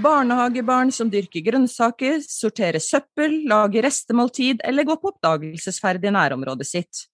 Barnehagebarn 0.00 0.90
som 0.92 1.08
dyrker 1.12 1.42
grønnsaker, 1.44 2.20
sorterer 2.24 2.80
søppel, 2.82 3.42
lager 3.48 3.84
restemåltid 3.84 4.60
eller 4.64 4.84
går 4.88 5.00
på 5.00 5.12
oppdagelsesferd 5.14 6.04
i 6.04 6.12
nærområdet 6.14 6.68
sitt. 6.68 7.06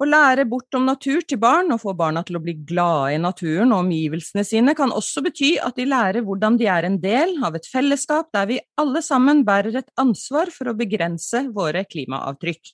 Å 0.00 0.06
lære 0.08 0.46
bort 0.48 0.72
om 0.78 0.86
natur 0.88 1.20
til 1.28 1.36
barn 1.42 1.74
og 1.74 1.82
få 1.82 1.92
barna 1.92 2.22
til 2.24 2.38
å 2.38 2.40
bli 2.40 2.54
glade 2.64 3.18
i 3.18 3.20
naturen 3.20 3.74
og 3.74 3.82
omgivelsene 3.82 4.46
sine 4.48 4.72
kan 4.78 4.94
også 4.96 5.20
bety 5.26 5.50
at 5.60 5.76
de 5.76 5.84
lærer 5.90 6.24
hvordan 6.24 6.56
de 6.56 6.70
er 6.72 6.88
en 6.88 6.96
del 7.02 7.34
av 7.44 7.58
et 7.58 7.68
fellesskap 7.68 8.30
der 8.32 8.48
vi 8.48 8.56
alle 8.80 9.04
sammen 9.04 9.44
bærer 9.44 9.76
et 9.82 9.92
ansvar 10.00 10.48
for 10.54 10.72
å 10.72 10.76
begrense 10.78 11.44
våre 11.52 11.84
klimaavtrykk. 11.84 12.72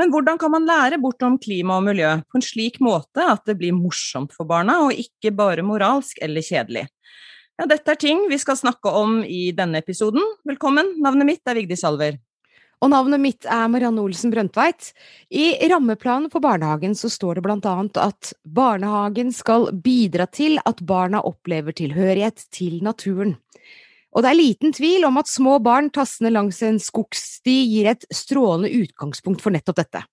Men 0.00 0.16
hvordan 0.16 0.40
kan 0.40 0.54
man 0.56 0.64
lære 0.64 0.96
bort 1.02 1.20
om 1.28 1.36
klima 1.36 1.76
og 1.76 1.84
miljø 1.90 2.16
på 2.24 2.40
en 2.40 2.48
slik 2.48 2.80
måte 2.80 3.28
at 3.28 3.44
det 3.44 3.58
blir 3.60 3.76
morsomt 3.76 4.32
for 4.32 4.48
barna, 4.48 4.80
og 4.88 4.96
ikke 4.96 5.30
bare 5.36 5.62
moralsk 5.62 6.24
eller 6.24 6.42
kjedelig? 6.42 6.88
Ja, 7.60 7.68
dette 7.68 7.92
er 7.92 8.00
ting 8.00 8.24
vi 8.32 8.40
skal 8.40 8.56
snakke 8.58 8.90
om 8.90 9.20
i 9.28 9.50
denne 9.54 9.84
episoden. 9.84 10.24
Velkommen, 10.48 10.96
navnet 11.04 11.34
mitt 11.34 11.52
er 11.52 11.60
Vigdis 11.60 11.84
Salver. 11.84 12.16
Og 12.84 12.90
navnet 12.92 13.22
mitt 13.22 13.46
er 13.48 13.68
Marianne 13.72 14.02
Olsen 14.04 14.28
Brøndtveit. 14.28 14.90
I 15.32 15.54
rammeplanen 15.72 16.28
for 16.28 16.44
barnehagen 16.44 16.92
så 16.98 17.08
står 17.08 17.38
det 17.38 17.44
blant 17.46 17.64
annet 17.64 17.96
at 17.96 18.34
barnehagen 18.44 19.30
skal 19.32 19.70
bidra 19.72 20.26
til 20.28 20.58
at 20.68 20.82
barna 20.84 21.22
opplever 21.24 21.72
tilhørighet 21.72 22.44
til 22.52 22.82
naturen. 22.84 23.38
Og 24.12 24.20
det 24.20 24.30
er 24.30 24.36
liten 24.36 24.74
tvil 24.76 25.06
om 25.08 25.16
at 25.16 25.32
små 25.32 25.56
barn 25.64 25.88
tassende 25.94 26.34
langs 26.34 26.60
en 26.62 26.76
skogsti 26.76 27.54
gir 27.70 27.88
et 27.94 28.04
strålende 28.12 28.68
utgangspunkt 28.76 29.40
for 29.40 29.54
nettopp 29.54 29.80
dette. 29.80 30.04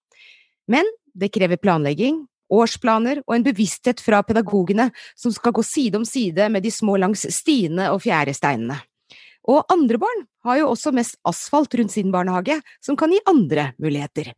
Men 0.72 0.88
det 1.12 1.34
krever 1.36 1.60
planlegging, 1.60 2.24
årsplaner 2.56 3.20
og 3.26 3.36
en 3.36 3.46
bevissthet 3.52 4.00
fra 4.00 4.24
pedagogene 4.24 4.88
som 5.20 5.36
skal 5.36 5.52
gå 5.60 5.66
side 5.68 6.00
om 6.00 6.08
side 6.08 6.48
med 6.48 6.64
de 6.64 6.72
små 6.72 6.96
langs 7.04 7.28
stiene 7.36 7.92
og 7.92 8.00
fjæresteinene. 8.08 8.80
Og 9.50 9.66
andre 9.74 9.98
barn 10.02 10.26
har 10.46 10.60
jo 10.60 10.70
også 10.74 10.94
mest 10.94 11.18
asfalt 11.28 11.74
rundt 11.78 11.94
sin 11.94 12.12
barnehage, 12.14 12.60
som 12.84 12.98
kan 13.00 13.14
gi 13.14 13.22
andre 13.30 13.72
muligheter. 13.82 14.34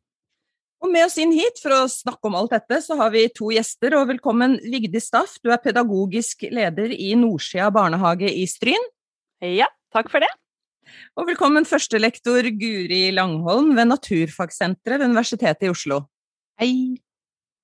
Og 0.84 0.92
med 0.92 1.06
oss 1.06 1.16
inn 1.20 1.32
hit 1.32 1.60
for 1.64 1.72
å 1.76 1.82
snakke 1.92 2.28
om 2.28 2.36
alt 2.36 2.52
dette, 2.52 2.82
så 2.84 2.98
har 3.00 3.12
vi 3.14 3.24
to 3.32 3.54
gjester. 3.56 3.96
Og 3.96 4.10
velkommen 4.12 4.58
Vigdis 4.68 5.08
Staff, 5.08 5.38
du 5.44 5.52
er 5.52 5.62
pedagogisk 5.64 6.44
leder 6.52 6.92
i 6.92 7.14
Nordsida 7.20 7.70
barnehage 7.72 8.28
i 8.28 8.44
Stryn. 8.52 8.90
Ja, 9.44 9.70
takk 9.96 10.12
for 10.12 10.24
det. 10.24 10.32
Og 11.16 11.28
velkommen 11.30 11.68
førstelektor 11.68 12.48
Guri 12.60 13.06
Langholm 13.16 13.72
ved 13.78 13.88
Naturfagsenteret 13.94 15.00
ved 15.00 15.14
Universitetet 15.14 15.68
i 15.68 15.72
Oslo. 15.72 16.02
Hei. 16.60 16.74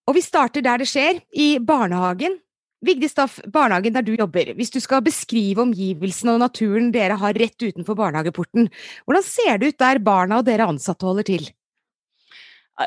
Og 0.07 0.15
vi 0.15 0.23
starter 0.23 0.63
der 0.65 0.81
det 0.81 0.87
skjer, 0.89 1.19
i 1.35 1.59
barnehagen. 1.59 2.39
Vigdis 2.85 3.11
Staff, 3.11 3.39
barnehagen 3.51 3.95
der 3.95 4.05
du 4.07 4.13
jobber, 4.15 4.53
hvis 4.55 4.71
du 4.71 4.79
skal 4.79 5.03
beskrive 5.03 5.65
omgivelsene 5.65 6.37
og 6.37 6.43
naturen 6.45 6.93
dere 6.95 7.17
har 7.19 7.35
rett 7.35 7.59
utenfor 7.59 7.97
barnehageporten, 7.99 8.69
hvordan 9.03 9.25
ser 9.25 9.59
det 9.59 9.73
ut 9.73 9.81
der 9.83 9.99
barna 9.99 10.39
og 10.39 10.47
dere 10.47 10.69
ansatte 10.71 11.07
holder 11.07 11.27
til? 11.27 11.49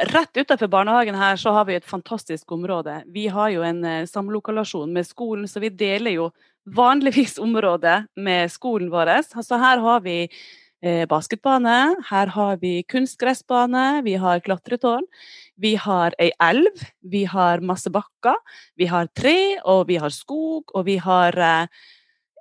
Rett 0.09 0.39
utenfor 0.41 0.71
barnehagen 0.73 1.19
her 1.21 1.37
så 1.37 1.53
har 1.53 1.67
vi 1.69 1.77
et 1.77 1.84
fantastisk 1.84 2.53
område. 2.57 3.03
Vi 3.12 3.27
har 3.29 3.51
jo 3.53 3.65
en 3.69 3.84
eh, 3.84 4.07
samlokalasjon 4.09 4.89
med 4.95 5.05
skolen, 5.05 5.45
så 5.45 5.61
vi 5.61 5.69
deler 5.69 6.17
jo 6.17 6.31
vanligvis 6.65 7.37
området 7.43 8.06
med 8.17 8.49
skolen 8.55 8.89
vår. 8.93 9.12
Så 9.29 9.61
her 9.61 9.83
har 9.84 10.01
vi 10.01 10.17
eh, 10.25 11.05
basketbane, 11.11 11.77
her 12.09 12.33
har 12.33 12.56
vi 12.62 12.79
kunstgressbane, 12.89 14.01
vi 14.09 14.17
har 14.17 14.41
klatretårn. 14.41 15.05
Vi 15.63 15.75
har 15.79 16.15
ei 16.19 16.33
elv, 16.43 16.81
vi 17.07 17.25
har 17.31 17.63
masse 17.63 17.91
bakker, 17.93 18.39
vi 18.78 18.89
har 18.91 19.11
tre, 19.15 19.61
og 19.62 19.87
vi 19.91 19.99
har 20.03 20.11
skog, 20.11 20.73
og 20.75 20.87
vi 20.89 20.97
har 21.03 21.39
eh, 21.39 21.84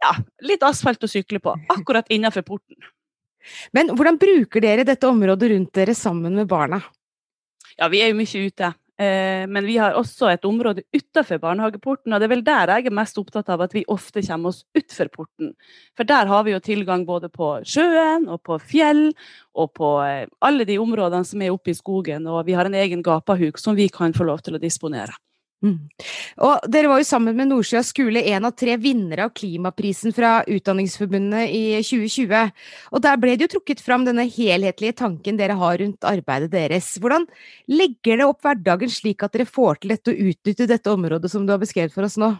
ja, 0.01 0.15
litt 0.47 0.65
asfalt 0.65 1.03
å 1.05 1.09
sykle 1.11 1.41
på, 1.43 1.53
akkurat 1.75 2.09
innenfor 2.09 2.45
porten. 2.47 2.79
Men 3.73 3.93
hvordan 3.97 4.19
bruker 4.21 4.61
dere 4.61 4.85
dette 4.85 5.09
området 5.09 5.51
rundt 5.53 5.73
dere 5.77 5.95
sammen 5.97 6.35
med 6.37 6.49
barna? 6.49 6.81
Ja, 7.77 7.87
vi 7.89 8.01
er 8.03 8.11
jo 8.11 8.19
mye 8.19 8.47
ute. 8.47 8.73
Eh, 9.01 9.47
men 9.49 9.65
vi 9.65 9.77
har 9.81 9.95
også 9.97 10.27
et 10.29 10.43
område 10.45 10.83
utenfor 10.93 11.39
barnehageporten, 11.41 12.13
og 12.13 12.21
det 12.21 12.27
er 12.27 12.33
vel 12.35 12.43
der 12.45 12.73
jeg 12.75 12.89
er 12.89 12.93
mest 12.93 13.17
opptatt 13.17 13.49
av 13.49 13.63
at 13.65 13.73
vi 13.73 13.81
ofte 13.89 14.21
kommer 14.27 14.51
oss 14.51 14.61
utenfor 14.77 15.09
porten. 15.15 15.55
For 15.97 16.05
der 16.05 16.29
har 16.29 16.45
vi 16.45 16.53
jo 16.53 16.61
tilgang 16.61 17.07
både 17.07 17.31
på 17.33 17.53
sjøen 17.65 18.27
og 18.29 18.43
på 18.45 18.59
fjell 18.61 19.07
og 19.57 19.73
på 19.79 19.95
eh, 20.05 20.27
alle 20.45 20.67
de 20.69 20.77
områdene 20.83 21.25
som 21.25 21.41
er 21.41 21.55
oppe 21.55 21.73
i 21.73 21.77
skogen, 21.77 22.29
og 22.29 22.45
vi 22.45 22.57
har 22.59 22.69
en 22.69 22.77
egen 22.77 23.01
gapahuk 23.05 23.57
som 23.57 23.79
vi 23.79 23.89
kan 23.89 24.13
få 24.13 24.29
lov 24.29 24.45
til 24.45 24.59
å 24.59 24.61
disponere. 24.61 25.17
Mm. 25.61 25.77
Og 26.41 26.63
dere 26.73 26.89
var 26.89 27.01
jo 27.01 27.05
sammen 27.05 27.35
med 27.37 27.51
Nordsjøa 27.51 27.83
skole 27.85 28.23
en 28.33 28.47
av 28.49 28.55
tre 28.57 28.73
vinnere 28.81 29.27
av 29.27 29.33
klimaprisen 29.37 30.13
fra 30.15 30.39
Utdanningsforbundet 30.49 31.53
i 31.53 31.63
2020. 31.85 32.53
Og 32.91 33.03
der 33.05 33.19
ble 33.21 33.35
det 33.35 33.45
jo 33.45 33.51
trukket 33.55 33.83
fram 33.85 34.07
denne 34.07 34.25
helhetlige 34.25 34.97
tanken 35.03 35.37
dere 35.37 35.59
har 35.59 35.77
rundt 35.83 36.07
arbeidet 36.07 36.49
deres. 36.55 36.95
Hvordan 37.01 37.27
legger 37.69 38.21
det 38.21 38.29
opp 38.29 38.41
hverdagen 38.45 38.89
slik 38.89 39.21
at 39.21 39.37
dere 39.37 39.49
får 39.49 39.83
til 39.83 39.93
dette 39.93 40.15
og 40.15 40.31
utnytter 40.31 40.71
dette 40.71 40.95
området 40.95 41.29
som 41.31 41.45
du 41.45 41.53
har 41.53 41.61
beskrevet 41.61 41.93
for 41.93 42.09
oss 42.09 42.17
nå? 42.21 42.33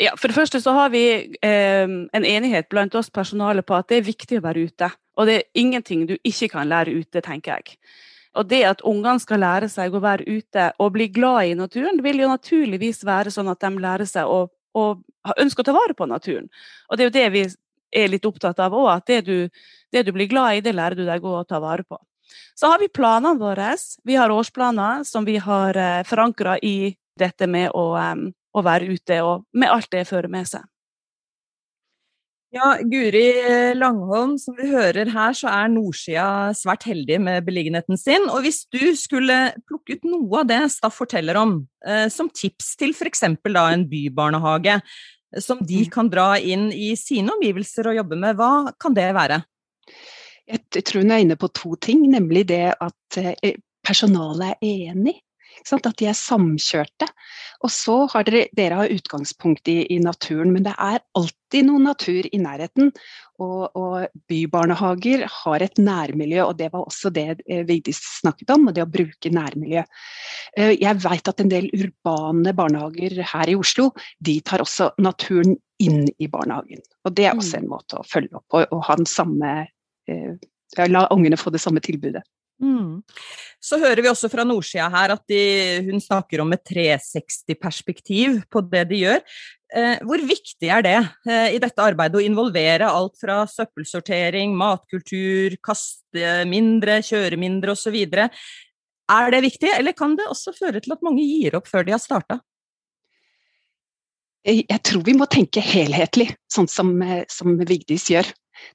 Ja, 0.00 0.14
For 0.16 0.32
det 0.32 0.38
første 0.38 0.58
så 0.64 0.72
har 0.74 0.90
vi 0.90 1.04
eh, 1.44 1.84
en 1.84 2.24
enighet 2.24 2.70
blant 2.72 2.94
oss 2.98 3.12
personale 3.12 3.62
på 3.62 3.76
at 3.76 3.90
det 3.92 4.00
er 4.00 4.08
viktig 4.08 4.40
å 4.40 4.46
være 4.46 4.66
ute. 4.66 4.90
Og 5.20 5.28
det 5.28 5.36
er 5.36 5.60
ingenting 5.60 6.06
du 6.08 6.16
ikke 6.24 6.50
kan 6.56 6.70
lære 6.70 6.96
ute, 6.96 7.22
tenker 7.22 7.60
jeg. 7.60 7.76
Og 8.34 8.48
det 8.50 8.62
at 8.66 8.82
ungene 8.86 9.22
skal 9.22 9.42
lære 9.44 9.68
seg 9.70 9.94
å 9.94 10.02
være 10.02 10.26
ute 10.26 10.70
og 10.82 10.94
bli 10.96 11.08
glad 11.14 11.50
i 11.50 11.58
naturen, 11.58 11.98
det 11.98 12.06
vil 12.06 12.24
jo 12.24 12.30
naturligvis 12.32 13.04
være 13.06 13.32
sånn 13.34 13.50
at 13.52 13.62
de 13.62 13.70
lærer 13.82 14.08
seg 14.10 14.30
å, 14.30 14.48
å 14.50 14.84
ønske 15.38 15.62
å 15.62 15.68
ta 15.68 15.74
vare 15.76 15.94
på 15.94 16.08
naturen. 16.10 16.48
Og 16.88 16.98
det 16.98 17.04
er 17.04 17.10
jo 17.10 17.16
det 17.18 17.28
vi 17.34 17.44
er 17.94 18.10
litt 18.10 18.26
opptatt 18.26 18.58
av 18.58 18.74
òg, 18.74 18.90
at 18.96 19.06
det 19.06 19.20
du, 19.28 19.36
det 19.94 20.02
du, 20.08 20.12
blir 20.16 20.30
glad 20.30 20.58
i, 20.58 20.64
det 20.64 20.74
lærer 20.74 20.98
du 20.98 21.04
deg 21.06 21.24
å 21.24 21.44
ta 21.46 21.62
vare 21.62 21.86
på. 21.86 22.00
Så 22.58 22.70
har 22.70 22.82
vi 22.82 22.90
planene 22.90 23.38
våre. 23.38 23.74
Vi 24.02 24.16
har 24.18 24.32
årsplaner 24.34 25.04
som 25.06 25.26
vi 25.26 25.36
har 25.42 25.76
eh, 25.78 26.02
forankra 26.06 26.56
i 26.58 26.94
dette 27.18 27.46
med 27.46 27.70
å, 27.74 27.92
um, 27.94 28.26
å 28.54 28.62
være 28.66 28.90
ute, 28.90 29.20
og 29.22 29.44
med 29.54 29.70
alt 29.70 29.90
det 29.94 30.06
fører 30.08 30.30
med 30.32 30.48
seg. 30.50 30.64
Ja, 32.54 32.76
Guri 32.86 33.74
Langholm, 33.74 34.36
som 34.38 34.54
vi 34.54 34.68
hører 34.70 35.08
her, 35.10 35.34
så 35.34 35.48
er 35.50 35.72
nordsida 35.72 36.52
svært 36.54 36.84
heldig 36.86 37.16
med 37.24 37.46
beliggenheten 37.48 37.98
sin. 37.98 38.28
Og 38.30 38.44
hvis 38.44 38.60
du 38.70 38.92
skulle 38.94 39.38
plukke 39.66 39.96
ut 39.96 40.06
noe 40.06 40.44
av 40.44 40.46
det 40.52 40.60
Staff 40.70 41.00
forteller 41.02 41.40
om, 41.40 41.56
eh, 41.82 42.06
som 42.14 42.30
tips 42.30 42.76
til 42.78 42.94
f.eks. 42.94 43.24
en 43.26 43.88
bybarnehage, 43.90 44.78
som 45.42 45.64
de 45.66 45.80
mm. 45.82 45.90
kan 45.96 46.12
dra 46.12 46.28
inn 46.38 46.68
i 46.70 46.92
sine 46.94 47.34
omgivelser 47.34 47.90
og 47.90 47.98
jobbe 47.98 48.20
med, 48.22 48.38
hva 48.38 48.70
kan 48.78 48.94
det 48.94 49.10
være? 49.18 49.40
Jeg 50.46 50.84
tror 50.86 51.02
hun 51.02 51.10
er 51.10 51.24
inne 51.24 51.40
på 51.40 51.50
to 51.50 51.74
ting, 51.82 52.06
nemlig 52.12 52.46
det 52.52 52.68
at 52.70 53.18
eh, 53.18 53.58
personalet 53.82 54.62
er 54.62 54.94
enig. 54.94 55.16
At 55.74 55.86
de 55.98 56.08
er 56.10 56.16
samkjørte. 56.18 57.08
Og 57.64 57.72
så 57.72 57.94
har 58.12 58.26
dere, 58.26 58.48
dere 58.56 58.78
har 58.82 58.92
utgangspunkt 58.92 59.68
i, 59.72 59.84
i, 59.88 59.98
naturen, 60.02 60.52
men 60.52 60.66
det 60.66 60.74
er 60.76 61.00
alltid 61.16 61.68
noe 61.68 61.80
natur 61.80 62.26
i 62.28 62.40
nærheten. 62.42 62.90
Og, 63.42 63.62
og, 63.74 64.04
bybarnehager 64.30 65.24
har 65.30 65.64
et 65.64 65.80
nærmiljø, 65.80 66.42
og 66.44 66.58
det 66.58 66.68
var 66.74 66.84
også 66.84 67.10
det 67.14 67.40
eh, 67.48 67.64
Vigdis 67.66 68.02
snakket 68.20 68.52
om, 68.54 68.68
og 68.68 68.76
det 68.76 68.84
å 68.84 68.90
bruke 68.90 69.32
nærmiljø. 69.32 69.84
Eh, 70.58 70.74
jeg 70.76 71.00
vet 71.06 71.32
at 71.32 71.40
en 71.42 71.52
del 71.52 71.70
urbane 71.74 72.54
barnehager 72.54 73.22
her 73.32 73.50
i 73.50 73.56
Oslo, 73.58 73.90
de 74.20 74.38
tar 74.44 74.62
også 74.62 74.92
naturen 75.02 75.56
inn 75.82 76.04
i 76.18 76.28
barnehagen. 76.30 76.84
Og 77.04 77.16
det 77.16 77.30
er 77.30 77.38
også 77.38 77.58
en 77.58 77.70
måte 77.72 77.98
å 77.98 78.06
følge 78.06 78.38
opp 78.38 78.60
og, 78.60 78.68
og 78.70 78.84
ha 78.90 78.98
den 79.00 79.08
samme 79.08 79.56
eh, 80.10 80.34
La 80.90 81.04
ungene 81.14 81.36
få 81.38 81.52
det 81.54 81.60
samme 81.62 81.78
tilbudet. 81.78 82.24
Mm. 82.62 83.02
Så 83.62 83.78
hører 83.82 84.02
vi 84.04 84.10
også 84.10 84.30
fra 84.30 84.44
nordsida 84.46 84.86
her 84.92 85.14
at 85.16 85.24
de, 85.30 85.40
hun 85.88 86.00
snakker 86.02 86.42
om 86.44 86.54
et 86.54 86.62
360-perspektiv 86.70 88.42
på 88.52 88.62
det 88.70 88.84
de 88.92 89.00
gjør. 89.02 89.22
Eh, 89.74 89.98
hvor 90.06 90.22
viktig 90.22 90.70
er 90.70 90.84
det 90.86 90.98
eh, 91.26 91.56
i 91.56 91.60
dette 91.62 91.82
arbeidet 91.82 92.20
å 92.20 92.22
involvere 92.22 92.86
alt 92.86 93.16
fra 93.18 93.40
søppelsortering, 93.50 94.54
matkultur, 94.54 95.56
kaste 95.64 96.44
mindre, 96.46 97.00
kjøre 97.02 97.40
mindre 97.40 97.74
osv.? 97.74 97.98
Er 98.14 99.34
det 99.34 99.42
viktig, 99.44 99.72
eller 99.74 99.96
kan 99.96 100.14
det 100.16 100.30
også 100.30 100.54
føre 100.56 100.80
til 100.80 100.94
at 100.94 101.02
mange 101.04 101.24
gir 101.26 101.58
opp 101.58 101.66
før 101.68 101.84
de 101.88 101.96
har 101.96 102.02
starta? 102.02 102.38
Jeg 104.44 104.80
tror 104.84 105.02
vi 105.06 105.16
må 105.16 105.26
tenke 105.32 105.62
helhetlig, 105.64 106.28
sånn 106.52 106.68
som, 106.68 106.94
eh, 107.02 107.24
som 107.32 107.56
Vigdis 107.64 108.10
gjør. 108.12 108.28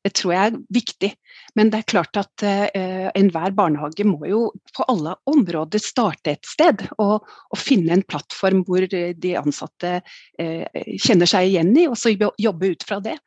Det 0.04 0.12
tror 0.18 0.34
jeg 0.34 0.52
er 0.52 0.58
viktig. 0.74 1.10
Men 1.58 1.72
det 1.72 1.82
er 1.82 1.90
klart 1.94 2.20
at 2.20 2.46
eh, 2.46 3.10
enhver 3.18 3.54
barnehage 3.58 4.06
må 4.08 4.20
jo 4.30 4.42
på 4.76 4.86
alle 4.92 5.16
områder 5.30 5.82
starte 5.82 6.36
et 6.36 6.50
sted. 6.50 6.86
Og, 6.98 7.24
og 7.26 7.62
finne 7.62 7.96
en 7.96 8.06
plattform 8.06 8.64
hvor 8.68 8.86
de 8.90 9.38
ansatte 9.40 10.00
eh, 10.40 10.84
kjenner 10.98 11.30
seg 11.30 11.50
igjen 11.50 11.74
i, 11.78 11.88
og 11.90 11.98
så 12.00 12.14
jobbe 12.14 12.74
ut 12.76 12.86
fra 12.88 13.02
det. 13.04 13.18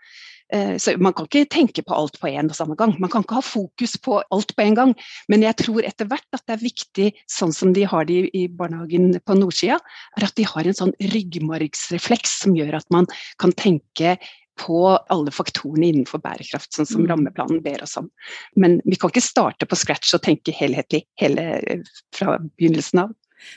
Eh, 0.52 0.76
så 0.76 0.92
Man 0.98 1.14
kan 1.16 1.26
ikke 1.26 1.48
tenke 1.48 1.82
på 1.82 1.94
alt 1.96 2.18
på 2.20 2.28
en 2.28 2.50
og 2.50 2.56
samme 2.56 2.76
gang. 2.76 2.94
Man 3.00 3.10
kan 3.10 3.24
ikke 3.24 3.38
ha 3.40 3.44
fokus 3.44 3.96
på 3.96 4.20
alt 4.20 4.54
på 4.56 4.64
en 4.66 4.76
gang. 4.76 4.94
Men 5.32 5.44
jeg 5.46 5.56
tror 5.64 5.86
etter 5.88 6.08
hvert 6.10 6.28
at 6.36 6.44
det 6.46 6.56
er 6.56 6.64
viktig, 6.66 7.08
sånn 7.30 7.54
som 7.56 7.72
de 7.72 7.86
har 7.88 8.06
det 8.08 8.26
i 8.36 8.46
barnehagen 8.48 9.16
på 9.24 9.38
nordsida, 9.38 9.80
er 10.18 10.28
at 10.28 10.36
de 10.36 10.46
har 10.48 10.68
en 10.68 10.78
sånn 10.82 10.94
ryggmargsrefleks 11.14 12.42
som 12.44 12.56
gjør 12.58 12.76
at 12.82 12.88
man 12.92 13.08
kan 13.40 13.56
tenke 13.56 14.18
på 14.62 14.82
alle 15.12 15.32
faktorene 15.34 15.88
innenfor 15.90 16.22
bærekraft, 16.22 16.70
sånn 16.76 16.88
som 16.88 17.02
mm. 17.02 17.08
rammeplanen 17.10 17.62
ber 17.64 17.82
oss 17.84 17.96
om. 17.98 18.08
Men 18.54 18.78
vi 18.86 18.98
kan 19.00 19.10
ikke 19.12 19.24
starte 19.24 19.66
på 19.68 19.78
scratch 19.78 20.14
og 20.16 20.22
tenke 20.24 20.54
helhetlig 20.54 21.02
hele 21.20 21.82
fra 22.14 22.38
begynnelsen 22.38 23.04
av. 23.06 23.16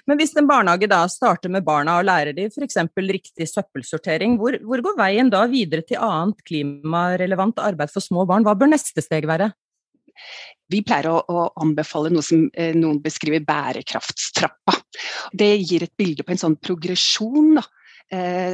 Men 0.09 0.19
hvis 0.19 0.33
en 0.37 0.47
barnehage 0.49 0.89
da 0.89 1.03
starter 1.11 1.51
med 1.53 1.65
barna 1.65 1.99
og 1.99 2.07
lærer 2.07 2.33
de 2.33 2.47
f.eks. 2.49 2.79
riktig 2.97 3.47
søppelsortering, 3.51 4.39
hvor, 4.41 4.57
hvor, 4.65 4.81
går 4.81 4.97
veien 4.97 5.29
da 5.33 5.43
videre 5.51 5.85
til 5.85 6.01
annet 6.01 6.41
klimarelevant 6.47 7.61
arbeid 7.61 7.93
for 7.93 8.03
små 8.03 8.25
barn? 8.29 8.45
Hva 8.47 8.55
bør 8.57 8.73
neste 8.73 9.03
steg 9.05 9.29
være? 9.29 9.51
Vi 10.71 10.81
pleier 10.87 11.11
å, 11.11 11.19
å 11.21 11.47
anbefale 11.61 12.09
noe 12.13 12.25
som 12.25 12.47
eh, 12.57 12.73
noen 12.73 12.97
beskriver 13.03 13.43
bærekraftstrappa. 13.45 14.73
Det 15.35 15.51
gir 15.61 15.85
et 15.85 15.93
bilde 15.97 16.25
på 16.25 16.33
en 16.33 16.41
sånn 16.41 16.57
progresjon 16.57 17.59
da, 17.59 17.65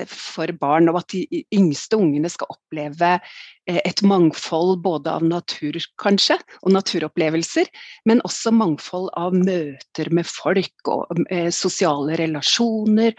for 0.07 0.51
barn, 0.61 0.89
og 0.91 1.01
at 1.01 1.13
de 1.13 1.43
yngste 1.53 1.99
ungene 1.99 2.29
skal 2.31 2.53
oppleve 2.53 3.17
eh, 3.17 3.81
et 3.83 4.01
mangfold 4.07 4.79
både 4.85 5.11
av 5.11 5.25
natur, 5.27 5.77
kanskje, 6.01 6.39
og 6.63 6.75
naturopplevelser, 6.77 7.69
men 8.09 8.23
også 8.27 8.53
mangfold 8.55 9.11
av 9.19 9.35
møter 9.35 10.11
med 10.15 10.29
folk 10.29 10.91
og 10.91 11.23
eh, 11.29 11.49
sosiale 11.55 12.19
relasjoner. 12.21 13.15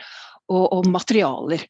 Og, 0.53 0.67
og, 0.75 0.89
materialer. 0.91 1.63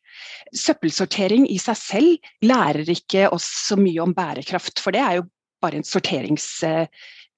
Søppelsortering 0.56 1.44
i 1.52 1.58
seg 1.60 1.76
selv 1.78 2.30
lærer 2.42 2.88
ikke 2.90 3.28
oss 3.30 3.44
så 3.68 3.76
mye 3.78 4.00
om 4.02 4.14
bærekraft, 4.16 4.80
for 4.82 4.96
det 4.96 5.02
er 5.04 5.18
jo 5.20 5.26
bare 5.62 5.78
en 5.78 5.86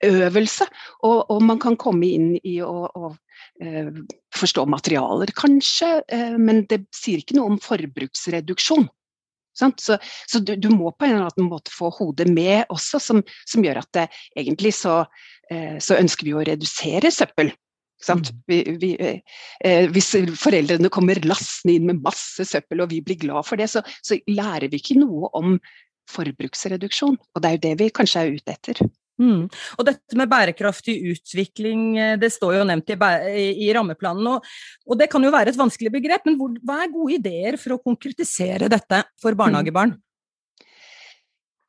sorteringsøvelse. 0.04 0.68
Og, 1.08 1.18
og 1.30 1.42
man 1.42 1.60
kan 1.62 1.76
komme 1.80 2.12
inn 2.12 2.34
i 2.42 2.60
å, 2.64 2.84
å 2.88 3.14
Eh, 3.62 3.86
forstå 4.34 4.64
materialer, 4.66 5.30
kanskje, 5.36 6.02
eh, 6.08 6.34
men 6.38 6.64
det 6.66 6.80
sier 6.94 7.20
ikke 7.22 7.36
noe 7.36 7.52
om 7.52 7.60
forbruksreduksjon. 7.62 8.88
Så, 9.54 9.68
så 10.26 10.40
du, 10.42 10.56
du, 10.58 10.66
må 10.74 10.90
på 10.90 11.06
en 11.06 11.12
eller 11.14 11.28
annen 11.28 11.52
måte 11.52 11.70
få 11.70 11.92
hodet 11.94 12.26
med 12.26 12.64
også, 12.74 12.98
som, 12.98 13.20
som 13.46 13.62
gjør 13.62 13.78
at 13.84 13.90
det, 13.94 14.08
egentlig 14.34 14.72
så, 14.74 15.04
eh, 15.54 15.76
så, 15.78 16.00
ønsker 16.00 16.26
vi 16.26 16.34
å 16.34 16.42
redusere 16.48 17.12
søppel. 17.14 17.52
Mm. 18.10 18.24
Vi, 18.50 18.58
vi, 18.82 18.90
eh, 19.64 19.86
hvis 19.94 20.10
foreldrene 20.40 20.90
kommer 20.92 21.22
lastende 21.22 21.76
inn 21.78 21.86
med 21.92 22.02
masse 22.02 22.42
søppel 22.50 22.82
og 22.82 22.90
vi 22.90 23.04
blir 23.06 23.22
glad 23.22 23.46
for 23.46 23.60
det, 23.60 23.70
så, 23.70 23.84
så 24.02 24.18
lærer 24.26 24.66
vi 24.72 24.82
ikke 24.82 24.98
noe 24.98 25.30
om 25.38 25.54
forbruksreduksjon. 26.10 27.16
Og 27.22 27.40
det 27.40 27.48
er 27.52 27.56
jo 27.56 27.64
det 27.68 27.74
vi 27.84 27.94
kanskje 27.94 28.26
er 28.26 28.34
ute 28.34 28.58
etter. 28.58 28.82
Mm. 29.20 29.44
Og 29.78 29.86
dette 29.86 30.18
med 30.18 30.30
bærekraftig 30.30 30.96
utvikling, 31.12 31.82
eh, 31.98 32.14
det 32.18 32.32
står 32.34 32.56
jo 32.58 32.64
nevnt 32.66 32.90
i, 32.90 32.96
i 33.66 33.68
rammeplanen. 33.74 34.26
Og, 34.32 34.48
og, 34.88 34.96
det 34.98 35.10
kan 35.12 35.22
jo 35.22 35.32
være 35.34 35.54
et 35.54 35.60
vanskelig 35.60 35.92
begrep, 35.94 36.26
men 36.26 36.38
hvor, 36.40 36.56
hva 36.66 36.80
er 36.82 36.94
gode 36.94 37.18
ideer 37.20 37.58
for 37.60 37.76
å 37.76 37.82
konkretisere 37.84 38.70
dette 38.72 39.04
for 39.22 39.38
barnehagebarn? 39.38 39.94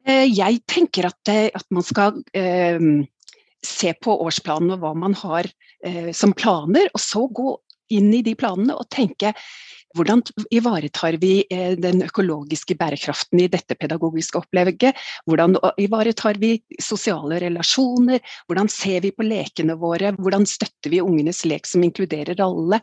Eh, 0.05 0.25
jeg 0.29 0.63
tenker 0.69 1.09
at, 1.11 1.21
eh, 1.33 1.51
at 1.53 1.67
man 1.73 1.85
skal 1.85 2.17
eh, 2.33 2.81
se 3.65 3.93
på 3.97 4.17
årsplanen 4.25 4.75
og 4.75 4.81
hva 4.83 4.95
man 5.05 5.17
har 5.21 5.49
eh, 5.85 6.11
som 6.17 6.33
planer, 6.37 6.89
og 6.93 7.01
så 7.01 7.25
gå 7.29 7.55
inn 7.93 8.09
i 8.17 8.23
de 8.25 8.33
planene 8.37 8.73
og 8.77 8.89
tenke 8.89 9.35
hvordan 9.95 10.21
ivaretar 10.53 11.17
vi 11.21 11.45
eh, 11.49 11.73
den 11.79 12.03
økologiske 12.05 12.77
bærekraften 12.79 13.41
i 13.43 13.49
dette 13.51 13.77
pedagogiske 13.79 14.41
opplegget? 14.41 14.97
Hvordan 15.29 15.57
ivaretar 15.81 16.39
vi 16.41 16.57
sosiale 16.81 17.39
relasjoner? 17.43 18.23
Hvordan 18.47 18.71
ser 18.71 19.05
vi 19.05 19.13
på 19.15 19.27
lekene 19.27 19.77
våre? 19.79 20.13
Hvordan 20.19 20.47
støtter 20.49 20.93
vi 20.93 21.03
ungenes 21.03 21.45
lek 21.47 21.69
som 21.69 21.85
inkluderer 21.85 22.41
alle? 22.43 22.81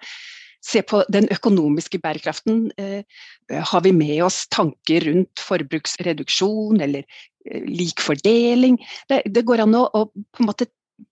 Se 0.63 0.83
på 0.87 1.03
den 1.11 1.27
økonomiske 1.35 1.99
bærekraften. 2.03 2.71
Eh, 2.79 3.03
har 3.51 3.83
vi 3.83 3.93
med 3.93 4.23
oss 4.25 4.47
tanker 4.49 5.09
rundt 5.09 5.43
forbruksreduksjon 5.43 6.81
eller 6.81 7.03
eh, 7.03 7.65
lik 7.67 8.01
fordeling? 8.01 8.79
Det, 9.11 9.43
går 9.45 9.67
an 9.67 9.75
å, 9.79 9.89
å 9.91 10.07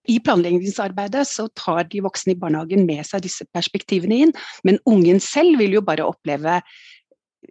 i 0.09 0.17
planleggingsarbeidet 0.23 1.25
så 1.29 1.47
tar 1.57 1.85
de 1.91 2.03
voksne 2.05 2.35
i 2.35 2.39
barnehagen 2.39 2.85
med 2.87 3.03
seg 3.07 3.23
disse 3.25 3.47
perspektivene 3.55 4.19
inn, 4.25 4.33
men 4.67 4.79
ungen 4.89 5.21
selv 5.23 5.59
vil 5.61 5.77
jo 5.79 5.85
bare 5.85 6.07
oppleve 6.07 6.59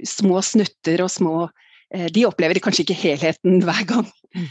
små 0.07 0.41
snutter 0.45 1.03
og 1.05 1.11
små 1.13 1.35
eh, 1.95 2.09
De 2.15 2.27
opplever 2.29 2.61
kanskje 2.63 2.87
ikke 2.87 3.01
helheten 3.01 3.61
hver 3.67 3.85
gang. 3.89 4.07
Mm. 4.35 4.47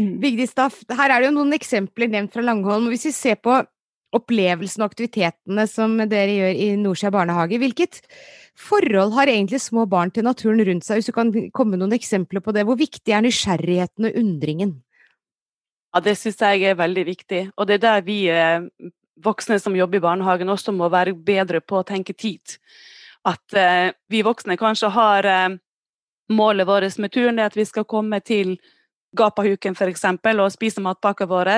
mm. 0.00 0.12
Vigdis 0.24 0.52
Staff, 0.54 0.82
her 0.90 1.12
er 1.12 1.22
det 1.22 1.30
jo 1.30 1.38
noen 1.38 1.56
eksempler 1.56 2.10
nevnt 2.12 2.34
fra 2.34 2.44
Langholm. 2.44 2.90
Hvis 2.92 3.08
vi 3.10 3.14
ser 3.16 3.40
på 3.40 3.60
opplevelsen 4.16 4.82
og 4.82 4.90
aktivitetene 4.90 5.66
som 5.70 5.96
dere 6.08 6.34
gjør 6.34 6.58
i 6.64 6.68
Norskjær 6.80 7.14
barnehage, 7.14 7.58
hvilket 7.60 8.00
forhold 8.56 9.14
har 9.16 9.30
egentlig 9.30 9.60
små 9.62 9.84
barn 9.90 10.12
til 10.14 10.26
naturen 10.26 10.62
rundt 10.66 10.86
seg? 10.86 11.00
Hvis 11.00 11.10
du 11.10 11.16
kan 11.16 11.32
komme 11.56 11.78
noen 11.78 11.94
eksempler 11.96 12.42
på 12.44 12.54
det. 12.56 12.64
Hvor 12.66 12.78
viktig 12.80 13.12
er 13.12 13.24
nysgjerrigheten 13.26 14.08
og 14.08 14.20
undringen? 14.22 14.76
Ja, 15.96 16.00
Det 16.00 16.12
syns 16.20 16.42
jeg 16.42 16.60
er 16.68 16.74
veldig 16.76 17.02
viktig. 17.08 17.38
Og 17.56 17.66
det 17.66 17.78
er 17.78 17.80
der 17.80 18.02
vi 18.04 18.16
eh, 18.28 18.66
voksne 19.24 19.56
som 19.56 19.76
jobber 19.76 19.96
i 19.96 20.04
barnehagen 20.04 20.52
også 20.52 20.74
må 20.76 20.90
være 20.92 21.14
bedre 21.16 21.62
på 21.64 21.78
å 21.78 21.86
tenke 21.88 22.12
tid. 22.12 22.58
At 23.24 23.56
eh, 23.56 23.94
vi 24.12 24.20
voksne 24.20 24.58
kanskje 24.60 24.90
har 24.92 25.24
eh, 25.24 25.54
målet 26.28 26.68
vårt 26.68 26.98
med 27.00 27.14
turen 27.14 27.40
det 27.40 27.46
at 27.48 27.56
vi 27.56 27.64
skal 27.64 27.88
komme 27.88 28.20
til 28.20 28.58
Gapahuken 29.16 29.72
f.eks. 29.72 30.04
og 30.36 30.52
spise 30.52 30.84
matpakka 30.84 31.24
vår. 31.24 31.48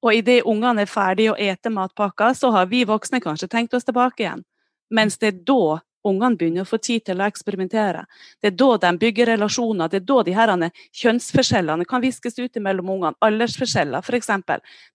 Og 0.00 0.14
idet 0.16 0.40
ungene 0.48 0.86
er 0.86 0.88
ferdige 0.88 1.34
å 1.34 1.36
ete 1.36 1.68
matpakka, 1.68 2.32
så 2.32 2.54
har 2.56 2.72
vi 2.72 2.86
voksne 2.88 3.20
kanskje 3.20 3.52
tenkt 3.52 3.74
oss 3.76 3.84
tilbake 3.84 4.24
igjen. 4.24 4.46
Mens 4.88 5.20
det 5.20 5.28
er 5.28 5.44
da 5.44 5.82
ungene 6.04 6.36
begynner 6.38 6.64
å 6.64 6.68
få 6.68 6.78
tid 6.82 7.04
til 7.08 7.20
å 7.20 7.26
eksperimentere. 7.26 8.04
Det 8.42 8.50
er 8.50 8.56
da 8.60 8.70
de 8.84 8.90
bygger 9.00 9.30
relasjoner, 9.32 9.90
det 9.90 10.02
er 10.02 10.06
da 10.08 10.18
de 10.26 10.36
her 10.36 10.52
kjønnsforskjellene 11.00 11.88
kan 11.88 12.04
viskes 12.04 12.38
ut 12.38 12.60
mellom 12.62 12.92
ungene. 12.96 13.18
Aldersforskjeller, 13.24 14.04
f.eks. 14.04 14.30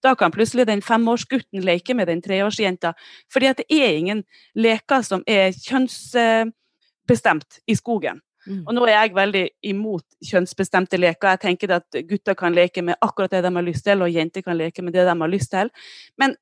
Da 0.02 0.14
kan 0.18 0.34
plutselig 0.34 0.68
den 0.70 0.84
femårsgutten 0.84 1.60
leke 1.66 1.96
med 1.98 2.06
den 2.10 2.22
treårsjenta. 2.24 2.90
Fordi 3.32 3.54
det 3.60 3.68
er 3.68 3.98
ingen 3.98 4.24
leker 4.54 5.00
som 5.06 5.20
er 5.26 5.52
kjønnsbestemt 5.56 7.50
i 7.66 7.78
skogen. 7.78 8.18
Mm. 8.48 8.62
Og 8.64 8.74
nå 8.74 8.86
er 8.86 8.94
jeg 8.94 9.16
veldig 9.16 9.42
imot 9.68 10.06
kjønnsbestemte 10.24 11.00
leker. 11.00 11.34
Jeg 11.34 11.42
tenker 11.44 11.74
at 11.76 12.00
gutter 12.08 12.36
kan 12.38 12.54
leke 12.56 12.84
med 12.84 13.00
akkurat 13.04 13.32
det 13.34 13.42
de 13.44 13.52
har 13.56 13.66
lyst 13.66 13.84
til, 13.84 14.00
og 14.00 14.12
jenter 14.12 14.44
kan 14.46 14.56
leke 14.56 14.84
med 14.84 14.96
det 14.96 15.04
de 15.08 15.16
har 15.22 15.30
lyst 15.30 15.52
til. 15.52 15.72
Men 16.18 16.36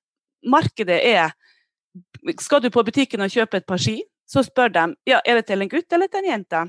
markedet 0.47 1.01
er 1.03 1.35
Skal 2.39 2.61
du 2.63 2.69
på 2.71 2.83
butikken 2.85 3.25
og 3.25 3.33
kjøpe 3.33 3.57
et 3.57 3.67
par 3.67 3.81
ski, 3.81 4.03
så 4.29 4.45
spør 4.47 4.73
de 4.75 4.85
ja, 5.09 5.23
er 5.25 5.41
det 5.41 5.49
til 5.49 5.65
en 5.65 5.73
gutt 5.73 5.97
eller 5.97 6.11
til 6.13 6.25
en 6.25 6.33
jente. 6.35 6.65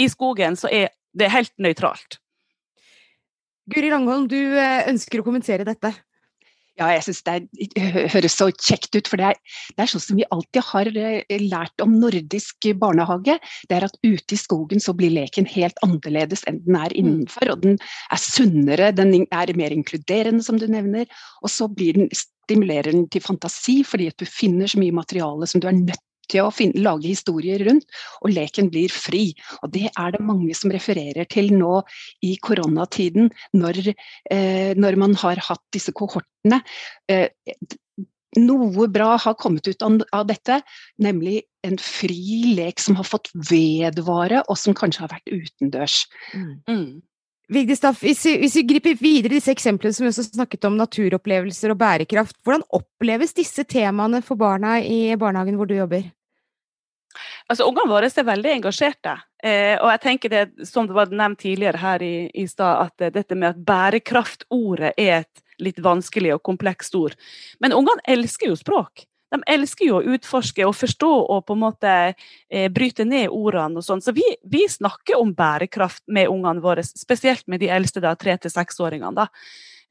I 0.00 0.08
skogen 0.10 0.56
så 0.58 0.70
er 0.72 0.90
det 1.14 1.30
helt 1.30 1.52
nøytralt. 1.62 2.18
Guri 3.70 3.92
Langholm, 3.92 4.26
du 4.28 4.36
eh, 4.36 4.82
ønsker 4.90 5.20
å 5.20 5.26
kommentere 5.26 5.64
dette? 5.64 5.92
Ja, 6.74 6.88
jeg 6.90 7.04
syns 7.06 7.20
det 7.22 7.82
høres 8.10 8.34
så 8.34 8.48
kjekt 8.50 8.96
ut. 8.96 9.06
For 9.06 9.20
det 9.20 9.28
er, 9.30 9.38
det 9.76 9.84
er, 9.84 9.90
sånn 9.92 10.02
som 10.02 10.18
vi 10.18 10.26
alltid 10.34 10.66
har 10.72 10.90
eh, 10.90 11.44
lært 11.46 11.84
om 11.84 11.94
nordisk 12.02 12.66
barnehage. 12.80 13.36
Det 13.70 13.76
er 13.78 13.86
at 13.86 13.94
ute 14.02 14.34
i 14.34 14.40
skogen 14.40 14.82
så 14.82 14.96
blir 14.98 15.14
leken 15.14 15.46
helt 15.52 15.78
annerledes 15.86 16.42
enn 16.50 16.58
den 16.66 16.80
er 16.80 16.90
mm. 16.90 16.98
innenfor. 17.00 17.52
Og 17.54 17.62
den 17.62 17.78
er 17.78 18.20
sunnere, 18.20 18.90
den 18.96 19.14
er 19.22 19.54
mer 19.56 19.76
inkluderende, 19.76 20.42
som 20.44 20.58
du 20.58 20.66
nevner. 20.68 21.06
Og 21.46 21.54
så 21.54 21.70
blir 21.70 22.00
den, 22.00 22.10
stimulerer 22.10 22.90
den 22.90 23.06
til 23.12 23.22
fantasi, 23.22 23.78
fordi 23.86 24.10
at 24.10 24.18
du 24.18 24.26
finner 24.28 24.68
så 24.68 24.82
mye 24.82 24.98
materiale 24.98 25.48
som 25.48 25.62
du 25.62 25.70
er 25.70 25.78
nødt 25.78 26.02
til 26.30 26.46
å 26.46 26.52
finne, 26.54 26.82
lage 26.84 27.10
historier 27.10 27.62
rundt, 27.66 27.86
og 28.22 28.34
leken 28.34 28.70
blir 28.72 28.92
fri. 28.92 29.32
Og 29.62 29.72
Det 29.74 29.88
er 29.90 30.14
det 30.14 30.24
mange 30.24 30.54
som 30.56 30.72
refererer 30.74 31.28
til 31.30 31.52
nå 31.54 31.82
i 32.22 32.36
koronatiden, 32.42 33.30
når, 33.54 33.94
eh, 34.30 34.74
når 34.74 34.96
man 34.96 35.14
har 35.14 35.36
hatt 35.36 35.64
disse 35.72 35.92
kohortene. 35.92 36.62
Eh, 37.08 37.28
noe 38.36 38.88
bra 38.90 39.14
har 39.20 39.34
kommet 39.38 39.68
ut 39.68 39.82
av 39.84 40.26
dette, 40.26 40.60
nemlig 40.98 41.42
en 41.64 41.78
fri 41.78 42.54
lek 42.56 42.80
som 42.82 42.96
har 42.98 43.06
fått 43.06 43.30
vedvare, 43.34 44.42
og 44.48 44.58
som 44.58 44.74
kanskje 44.74 45.04
har 45.04 45.12
vært 45.14 45.30
utendørs. 45.32 46.04
Mm. 46.68 47.02
Vigdis 47.52 47.78
Staff, 47.78 48.00
hvis, 48.00 48.22
hvis, 48.40 48.56
vi 48.56 48.64
griper 48.64 48.96
videre 48.96 49.34
disse 49.36 49.52
eksemplene 49.52 49.92
som 49.92 50.06
vi 50.06 50.10
også 50.12 50.24
snakket 50.30 50.64
om 50.64 50.78
naturopplevelser 50.80 51.74
og 51.74 51.80
bærekraft, 51.80 52.38
hvordan 52.42 52.64
oppleves 52.72 53.36
disse 53.36 53.66
temaene 53.68 54.22
for 54.24 54.40
barna 54.40 54.78
i 54.80 55.12
barnehagen 55.20 55.58
hvor 55.60 55.68
du 55.68 55.76
jobber? 55.76 56.06
Altså, 57.50 57.66
Ungene 57.68 57.92
våre 57.92 58.08
er 58.08 58.26
veldig 58.26 58.52
engasjerte. 58.56 59.18
Eh, 59.44 59.76
og 59.76 59.90
jeg 59.92 60.02
tenker 60.02 60.32
det, 60.32 60.44
som 60.66 60.88
det 60.88 60.96
var 60.96 61.12
nevnt 61.12 61.42
tidligere 61.44 61.82
her 61.82 62.02
i, 62.02 62.14
i 62.32 62.46
stad, 62.48 62.88
at 62.88 63.12
dette 63.14 63.36
med 63.36 63.52
at 63.52 63.60
bærekraftordet 63.66 64.94
er 64.96 65.20
et 65.20 65.44
litt 65.62 65.78
vanskelig 65.84 66.32
og 66.34 66.42
komplekst 66.48 66.96
ord. 66.98 67.14
Men 67.60 67.76
ungene 67.76 68.02
elsker 68.08 68.50
jo 68.50 68.56
språk. 68.58 69.04
De 69.34 69.42
elsker 69.50 69.88
jo 69.88 69.98
å 69.98 70.14
utforske 70.14 70.64
og 70.66 70.76
forstå 70.78 71.10
og 71.34 71.44
på 71.48 71.56
en 71.56 71.62
måte 71.64 71.92
eh, 72.14 72.70
bryte 72.72 73.06
ned 73.08 73.32
ordene. 73.34 73.80
og 73.80 73.86
sånn. 73.86 74.02
Så 74.04 74.14
vi, 74.16 74.24
vi, 74.46 74.64
snakker 74.70 75.18
om 75.20 75.34
bærekraft 75.34 76.04
med 76.06 76.30
ungene 76.30 76.62
våre, 76.64 76.84
spesielt 76.86 77.46
med 77.50 77.62
de 77.64 77.70
eldste, 77.74 78.02
da, 78.04 78.14
tre- 78.18 78.38
til 78.40 78.52
seksåringene. 78.52 79.28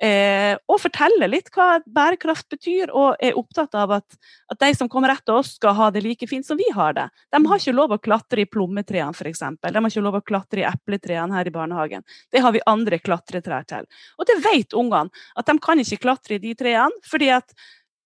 Eh, 0.04 0.56
og 0.68 0.82
forteller 0.82 1.30
litt 1.30 1.52
hva 1.54 1.78
bærekraft 1.86 2.48
betyr, 2.52 2.92
og 2.92 3.20
er 3.24 3.38
opptatt 3.40 3.76
av 3.78 3.94
at, 4.00 4.18
at, 4.52 4.58
de 4.60 4.72
som 4.76 4.90
kommer 4.92 5.14
etter 5.14 5.38
oss, 5.38 5.54
skal 5.60 5.78
ha 5.78 5.90
det 5.94 6.02
like 6.04 6.28
fint 6.28 6.48
som 6.48 6.60
vi 6.60 6.66
har 6.76 6.96
det. 6.98 7.06
De 7.32 7.40
har 7.46 7.62
ikke 7.62 7.76
lov 7.76 7.94
å 7.96 8.00
klatre 8.02 8.44
i 8.44 8.50
plommetrærne, 8.50 9.14
f.eks. 9.14 9.46
De 9.62 9.72
har 9.78 9.92
ikke 9.92 10.04
lov 10.04 10.18
å 10.20 10.26
klatre 10.26 10.64
i 10.64 10.68
epletrærne 10.68 11.38
her 11.38 11.48
i 11.48 11.54
barnehagen. 11.56 12.04
Det 12.34 12.42
har 12.44 12.56
vi 12.56 12.66
andre 12.68 13.00
klatretrær 13.00 13.70
til. 13.70 13.88
Og 14.18 14.28
det 14.28 14.40
vet 14.44 14.76
ungene, 14.76 15.24
at 15.38 15.48
de 15.48 15.58
kan 15.64 15.80
ikke 15.80 16.02
klatre 16.08 16.40
i 16.40 16.44
de 16.44 16.58
trærne, 16.58 17.06
fordi 17.08 17.32
at 17.38 17.56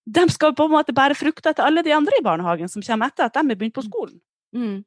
de 0.07 0.23
skal 0.31 0.55
på 0.55 0.67
en 0.67 0.75
måte 0.77 0.95
bære 0.95 1.17
frukter 1.19 1.55
til 1.55 1.67
alle 1.67 1.83
de 1.83 1.91
andre 1.95 2.15
i 2.19 2.23
barnehagen 2.23 2.71
som 2.71 2.83
kommer 2.85 3.11
etter 3.11 3.27
at 3.27 3.35
de 3.35 3.43
er 3.43 3.59
begynt 3.59 3.75
på 3.75 3.83
skolen. 3.85 4.19
Mm. 4.55 4.77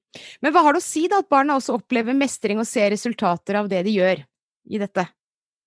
Men 0.41 0.55
hva 0.55 0.63
har 0.65 0.75
det 0.75 0.81
å 0.81 0.87
si 0.87 1.05
da 1.11 1.21
at 1.21 1.29
barna 1.31 1.59
også 1.59 1.77
opplever 1.77 2.17
mestring 2.17 2.61
og 2.61 2.69
ser 2.69 2.89
resultater 2.95 3.59
av 3.61 3.69
det 3.69 3.83
de 3.85 3.99
gjør 3.99 4.23
i 4.71 4.81
dette? 4.81 5.05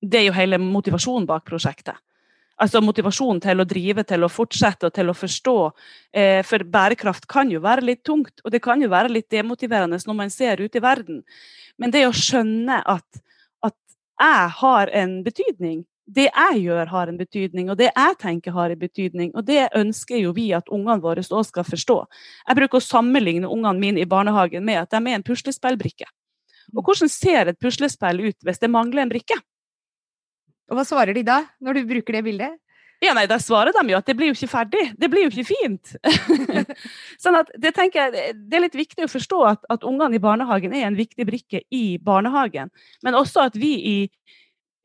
Det 0.01 0.19
er 0.19 0.27
jo 0.27 0.35
hele 0.35 0.59
motivasjonen 0.59 1.29
bak 1.29 1.45
prosjektet. 1.47 1.99
Altså 2.61 2.81
motivasjonen 2.85 3.41
til 3.41 3.61
å 3.61 3.67
drive, 3.67 4.03
til 4.05 4.25
å 4.25 4.31
fortsette 4.31 4.89
og 4.89 4.93
til 4.93 5.09
å 5.09 5.15
forstå. 5.17 5.55
Eh, 6.13 6.41
for 6.45 6.65
bærekraft 6.75 7.25
kan 7.29 7.49
jo 7.51 7.61
være 7.63 7.85
litt 7.85 8.03
tungt, 8.05 8.43
og 8.43 8.53
det 8.53 8.61
kan 8.63 8.81
jo 8.81 8.91
være 8.93 9.11
litt 9.13 9.29
demotiverende 9.33 9.97
når 10.05 10.17
man 10.17 10.33
ser 10.33 10.61
ut 10.61 10.75
i 10.75 10.83
verden. 10.83 11.23
Men 11.81 11.93
det 11.93 12.05
å 12.07 12.13
skjønne 12.13 12.81
at, 12.85 13.23
at 13.65 13.77
jeg 14.21 14.53
har 14.59 14.93
en 15.01 15.17
betydning, 15.25 15.81
det 16.13 16.27
jeg 16.29 16.63
gjør 16.65 16.89
har 16.91 17.09
en 17.09 17.17
betydning, 17.19 17.69
og 17.71 17.79
det 17.79 17.89
jeg 17.89 18.17
tenker 18.21 18.55
har 18.55 18.73
en 18.73 18.79
betydning. 18.79 19.31
Og 19.37 19.45
det 19.47 19.67
ønsker 19.75 20.19
jo 20.21 20.33
vi 20.35 20.49
at 20.55 20.69
ungene 20.73 21.01
våre 21.03 21.23
òg 21.23 21.45
skal 21.47 21.67
forstå. 21.67 21.97
Jeg 22.47 22.59
bruker 22.59 22.79
å 22.79 22.85
sammenligne 22.85 23.49
ungene 23.49 23.79
mine 23.81 24.03
i 24.03 24.09
barnehagen 24.09 24.65
med 24.65 24.83
at 24.83 24.93
de 24.93 25.01
er 25.01 25.17
en 25.17 25.25
puslespillbrikke. 25.25 26.09
Og 26.73 26.85
hvordan 26.85 27.11
ser 27.11 27.51
et 27.51 27.59
puslespill 27.59 28.21
ut 28.23 28.45
hvis 28.45 28.61
det 28.61 28.71
mangler 28.71 29.03
en 29.03 29.11
brikke? 29.11 29.37
Og 30.71 30.77
hva 30.79 30.85
svarer 30.87 31.15
de 31.17 31.25
da, 31.27 31.43
når 31.61 31.79
du 31.79 31.89
bruker 31.89 32.17
det 32.17 32.23
bildet? 32.25 32.59
Ja, 33.03 33.11
nei, 33.17 33.25
Da 33.27 33.35
svarer 33.41 33.73
de 33.75 33.83
jo 33.91 33.97
at 33.97 34.07
det 34.07 34.15
blir 34.15 34.29
jo 34.31 34.35
ikke 34.37 34.51
ferdig. 34.51 34.83
Det 34.95 35.09
blir 35.11 35.25
jo 35.25 35.31
ikke 35.33 35.49
fint. 35.49 35.95
sånn 37.23 37.35
at 37.35 37.51
det 37.59 37.73
tenker 37.75 37.99
jeg, 37.99 38.35
det 38.47 38.57
er 38.57 38.63
litt 38.63 38.77
viktig 38.79 39.03
å 39.03 39.11
forstå 39.11 39.39
at, 39.49 39.65
at 39.73 39.83
ungene 39.87 40.15
i 40.15 40.23
barnehagen 40.23 40.75
er 40.77 40.87
en 40.87 40.95
viktig 40.95 41.27
brikke 41.27 41.63
i 41.73 41.97
barnehagen. 41.99 42.71
Men 43.03 43.19
også 43.19 43.49
at 43.49 43.59
vi, 43.59 43.73
i, 43.75 43.97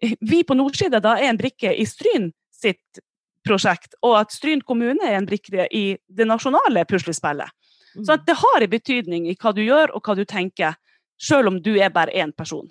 vi 0.01 0.43
på 0.47 0.57
Nordsida 0.59 1.01
da 1.03 1.17
er 1.19 1.33
en 1.33 1.41
brikke 1.41 1.73
i 1.75 1.87
Stryn 1.89 2.31
sitt 2.55 3.01
prosjekt, 3.47 3.95
og 4.05 4.19
at 4.21 4.35
Stryn 4.35 4.63
kommune 4.67 5.05
er 5.07 5.19
en 5.19 5.29
brikke 5.29 5.69
i 5.75 5.85
det 6.09 6.27
nasjonale 6.29 6.85
puslespillet. 6.89 7.51
Så 7.99 8.15
at 8.15 8.27
det 8.29 8.37
har 8.39 8.63
en 8.63 8.71
betydning 8.71 9.29
i 9.31 9.37
hva 9.39 9.55
du 9.57 9.63
gjør 9.65 9.95
og 9.97 10.05
hva 10.05 10.15
du 10.19 10.25
tenker, 10.29 10.77
selv 11.19 11.51
om 11.51 11.63
du 11.63 11.75
er 11.81 11.91
bare 11.95 12.15
én 12.15 12.35
person. 12.37 12.69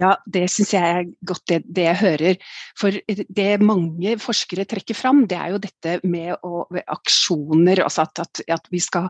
Ja, 0.00 0.16
det 0.26 0.48
syns 0.50 0.72
jeg 0.74 0.82
er 0.90 1.10
godt 1.22 1.44
det, 1.50 1.60
det, 1.70 1.84
jeg 1.86 1.98
hører. 2.00 2.38
For 2.78 2.96
det 3.38 3.50
mange 3.62 4.16
forskere 4.18 4.66
trekker 4.66 4.96
fram, 4.98 5.22
det 5.30 5.38
er 5.38 5.52
jo 5.52 5.60
dette 5.62 5.98
med 6.02 6.32
å, 6.42 6.64
aksjoner. 6.96 7.84
Altså 7.84 8.08
at, 8.08 8.24
at, 8.24 8.42
at 8.56 8.66
vi 8.74 8.80
skal 8.82 9.06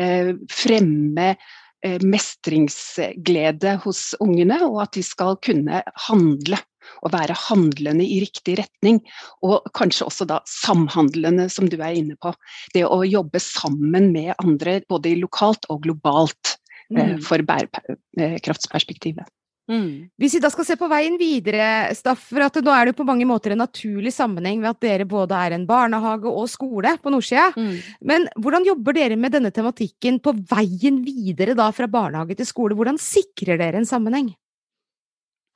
eh, 0.00 0.32
fremme 0.48 1.34
mestringsglede 1.82 3.76
hos 3.84 4.12
ungene, 4.22 4.60
og 4.68 4.82
at 4.84 4.94
de 4.98 5.02
skal 5.06 5.38
kunne 5.44 5.82
handle. 6.08 6.60
Og 7.06 7.12
være 7.14 7.34
handlende 7.38 8.02
i 8.02 8.18
riktig 8.24 8.56
retning. 8.58 8.98
Og 9.46 9.68
kanskje 9.74 10.08
også 10.08 10.26
da 10.26 10.40
samhandlende, 10.50 11.46
som 11.50 11.68
du 11.70 11.76
er 11.78 11.94
inne 11.94 12.16
på. 12.18 12.32
Det 12.74 12.82
å 12.86 13.04
jobbe 13.06 13.38
sammen 13.42 14.10
med 14.14 14.34
andre, 14.42 14.80
både 14.90 15.14
lokalt 15.20 15.68
og 15.70 15.84
globalt, 15.86 16.56
mm. 16.90 17.20
for 17.22 17.42
bærekraftsperspektivet. 17.46 19.30
Mm. 19.72 20.10
Hvis 20.20 20.36
vi 20.36 20.42
da 20.44 20.50
skal 20.52 20.66
se 20.68 20.76
på 20.76 20.88
veien 20.90 21.16
videre, 21.20 21.66
Staff, 21.96 22.28
for 22.28 22.44
at 22.44 22.58
nå 22.60 22.74
er 22.74 22.90
det 22.90 22.96
på 22.98 23.06
mange 23.08 23.26
måter 23.28 23.54
en 23.54 23.62
naturlig 23.62 24.12
sammenheng 24.14 24.60
ved 24.60 24.74
at 24.74 24.82
dere 24.84 25.08
både 25.08 25.38
er 25.38 25.56
en 25.56 25.66
barnehage 25.68 26.28
og 26.28 26.50
skole 26.52 26.94
på 27.02 27.12
nordsida. 27.14 27.48
Mm. 27.56 27.72
Men 28.12 28.28
hvordan 28.36 28.68
jobber 28.68 28.98
dere 28.98 29.16
med 29.16 29.34
denne 29.36 29.52
tematikken 29.54 30.20
på 30.22 30.36
veien 30.52 31.00
videre 31.06 31.56
da 31.58 31.70
fra 31.74 31.88
barnehage 31.90 32.36
til 32.38 32.48
skole? 32.48 32.76
Hvordan 32.78 33.00
sikrer 33.00 33.60
dere 33.60 33.80
en 33.80 33.88
sammenheng? 33.88 34.32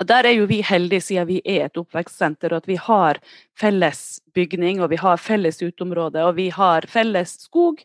Der 0.05 0.29
er 0.29 0.35
jo 0.37 0.45
vi 0.49 0.59
heldige 0.61 1.01
siden 1.01 1.29
vi 1.31 1.39
er 1.41 1.71
et 1.71 1.79
oppvekstsenter 1.81 2.53
og 2.53 2.65
at 2.65 2.69
vi 2.69 2.77
har 2.77 3.21
felles 3.57 4.21
bygning 4.37 4.83
og 4.85 4.91
vi 4.93 4.99
har 5.01 5.17
felles 5.17 5.63
uteområde 5.63 6.21
og 6.21 6.37
vi 6.37 6.51
har 6.53 6.85
felles 6.93 7.33
skog. 7.47 7.81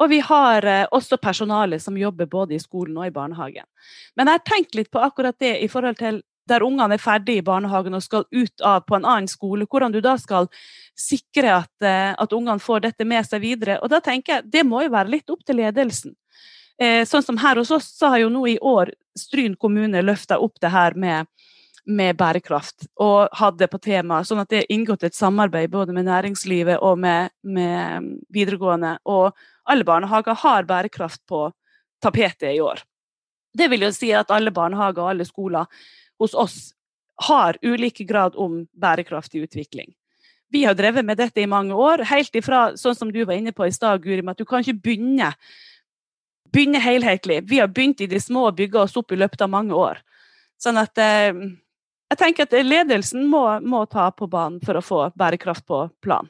Og 0.00 0.10
vi 0.10 0.20
har 0.24 0.64
eh, 0.64 0.84
også 0.90 1.18
personale 1.20 1.80
som 1.80 1.98
jobber 1.98 2.26
både 2.30 2.56
i 2.56 2.62
skolen 2.62 2.96
og 2.98 3.06
i 3.06 3.14
barnehagen. 3.14 3.66
Men 4.16 4.28
jeg 4.28 4.40
har 4.40 4.46
tenkt 4.48 4.78
litt 4.78 4.90
på 4.92 5.02
akkurat 5.02 5.38
det 5.40 5.58
i 5.62 5.68
forhold 5.72 5.98
til 6.00 6.22
der 6.48 6.64
ungene 6.66 6.96
er 6.96 7.02
ferdig 7.02 7.38
i 7.38 7.44
barnehagen 7.46 7.94
og 7.94 8.02
skal 8.02 8.24
ut 8.30 8.64
av 8.66 8.82
på 8.86 8.96
en 8.96 9.06
annen 9.06 9.30
skole, 9.30 9.66
hvordan 9.70 9.94
du 9.94 10.00
da 10.02 10.16
skal 10.18 10.48
sikre 10.98 11.52
at, 11.60 11.72
eh, 11.84 12.10
at 12.18 12.34
ungene 12.34 12.62
får 12.62 12.88
dette 12.88 13.06
med 13.06 13.26
seg 13.26 13.44
videre. 13.44 13.78
Og 13.82 13.92
da 13.92 14.00
tenker 14.00 14.34
jeg, 14.36 14.50
Det 14.50 14.66
må 14.66 14.82
jo 14.82 14.90
være 14.90 15.08
litt 15.08 15.30
opp 15.30 15.44
til 15.44 15.56
ledelsen. 15.56 16.16
Eh, 16.78 17.04
sånn 17.04 17.22
som 17.22 17.38
her 17.38 17.56
hos 17.56 17.70
oss, 17.70 17.92
så 17.98 18.08
har 18.08 18.18
jo 18.18 18.28
nå 18.32 18.46
i 18.48 18.58
år 18.58 18.92
Stryn 19.18 19.56
kommune 19.60 20.00
løfta 20.02 20.38
opp 20.40 20.54
det 20.60 20.70
her 20.72 20.94
med, 20.96 21.26
med 21.84 22.16
bærekraft, 22.16 22.86
og 22.96 23.28
hadde 23.36 23.68
på 23.68 23.78
tema, 23.78 24.22
sånn 24.24 24.40
at 24.40 24.48
det 24.48 24.62
er 24.62 24.72
inngått 24.72 25.04
et 25.04 25.14
samarbeid 25.14 25.68
både 25.70 25.92
med 25.92 26.06
næringslivet 26.06 26.80
og 26.80 26.98
med, 26.98 27.28
med 27.44 28.08
videregående. 28.32 28.96
Og 29.04 29.36
alle 29.64 29.84
barnehager 29.84 30.34
har 30.34 30.66
bærekraft 30.68 31.22
på 31.28 31.46
tapetet 32.02 32.54
i 32.54 32.60
år. 32.60 32.82
Det 33.54 33.68
vil 33.68 33.84
jo 33.86 33.92
si 33.94 34.12
at 34.16 34.30
alle 34.32 34.52
barnehager 34.54 35.02
og 35.02 35.10
alle 35.12 35.26
skoler 35.28 35.66
hos 36.20 36.34
oss 36.34 36.72
har 37.28 37.58
ulike 37.62 38.04
grad 38.08 38.36
om 38.36 38.64
bærekraftig 38.72 39.44
utvikling. 39.46 39.92
Vi 40.52 40.64
har 40.64 40.74
drevet 40.74 41.04
med 41.04 41.16
dette 41.16 41.40
i 41.40 41.48
mange 41.48 41.74
år, 41.74 42.04
helt 42.10 42.34
ifra 42.36 42.72
sånn 42.76 42.96
som 42.96 43.12
du 43.12 43.22
var 43.24 43.38
inne 43.38 43.54
på 43.56 43.64
i 43.66 43.72
stad, 43.72 44.02
Guri, 44.04 44.20
med 44.20 44.34
at 44.34 44.42
du 44.42 44.48
kan 44.48 44.60
ikke 44.60 44.82
begynne, 44.84 45.30
begynne 46.52 46.80
helhetlig. 46.82 47.40
Vi 47.48 47.60
har 47.62 47.70
begynt 47.72 48.02
i 48.04 48.08
de 48.10 48.20
små 48.20 48.50
og 48.50 48.58
bygga 48.58 48.82
oss 48.82 48.96
opp 49.00 49.12
i 49.12 49.20
løpet 49.20 49.44
av 49.44 49.52
mange 49.52 49.76
år. 49.76 50.02
Sånn 50.60 50.76
at 50.80 50.98
eh, 51.00 51.32
jeg 52.12 52.20
tenker 52.20 52.44
at 52.44 52.58
ledelsen 52.66 53.24
må, 53.32 53.46
må 53.64 53.86
ta 53.88 54.10
på 54.12 54.28
banen 54.28 54.60
for 54.64 54.76
å 54.76 54.84
få 54.84 55.00
bærekraft 55.16 55.64
på 55.68 55.86
plan. 56.04 56.28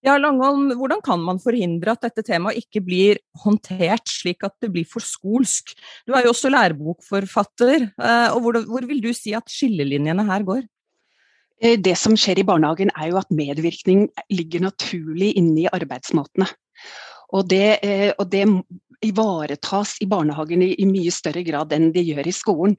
Ja, 0.00 0.14
Langholm, 0.16 0.70
hvordan 0.80 1.02
kan 1.04 1.20
man 1.20 1.38
forhindre 1.42 1.92
at 1.92 2.06
dette 2.06 2.22
temaet 2.24 2.62
ikke 2.62 2.80
blir 2.84 3.18
håndtert 3.42 4.08
slik 4.08 4.46
at 4.46 4.54
det 4.64 4.70
blir 4.72 4.86
for 4.88 5.04
skolsk? 5.04 5.74
Du 6.08 6.14
er 6.16 6.24
jo 6.24 6.32
også 6.32 6.48
lærebokforfatter, 6.48 7.84
eh, 8.00 8.28
og 8.32 8.40
hvor, 8.64 8.86
vil 8.88 9.02
du 9.04 9.10
si 9.16 9.34
at 9.36 9.52
skillelinjene 9.52 10.24
her 10.30 10.46
går? 10.48 10.62
Eh, 11.60 11.76
det 11.76 11.98
som 12.00 12.16
skjer 12.16 12.40
i 12.40 12.46
barnehagen 12.48 12.92
er 12.94 13.10
jo 13.10 13.20
at 13.20 13.28
medvirkning 13.28 14.06
ligger 14.32 14.64
naturlig 14.70 15.34
inne 15.36 15.66
i 15.66 15.68
arbeidsmåtene. 15.68 16.48
Og 17.36 17.44
det, 17.52 17.78
eh, 17.84 18.10
og 18.16 18.30
det 18.32 18.46
ivaretas 19.04 19.94
i 20.04 20.06
barnehagen 20.10 20.62
i, 20.64 20.74
i, 20.82 20.86
mye 20.88 21.12
større 21.14 21.42
grad 21.46 21.72
enn 21.72 21.88
de 21.94 22.02
gjør 22.04 22.28
i 22.28 22.34
skolen. 22.34 22.76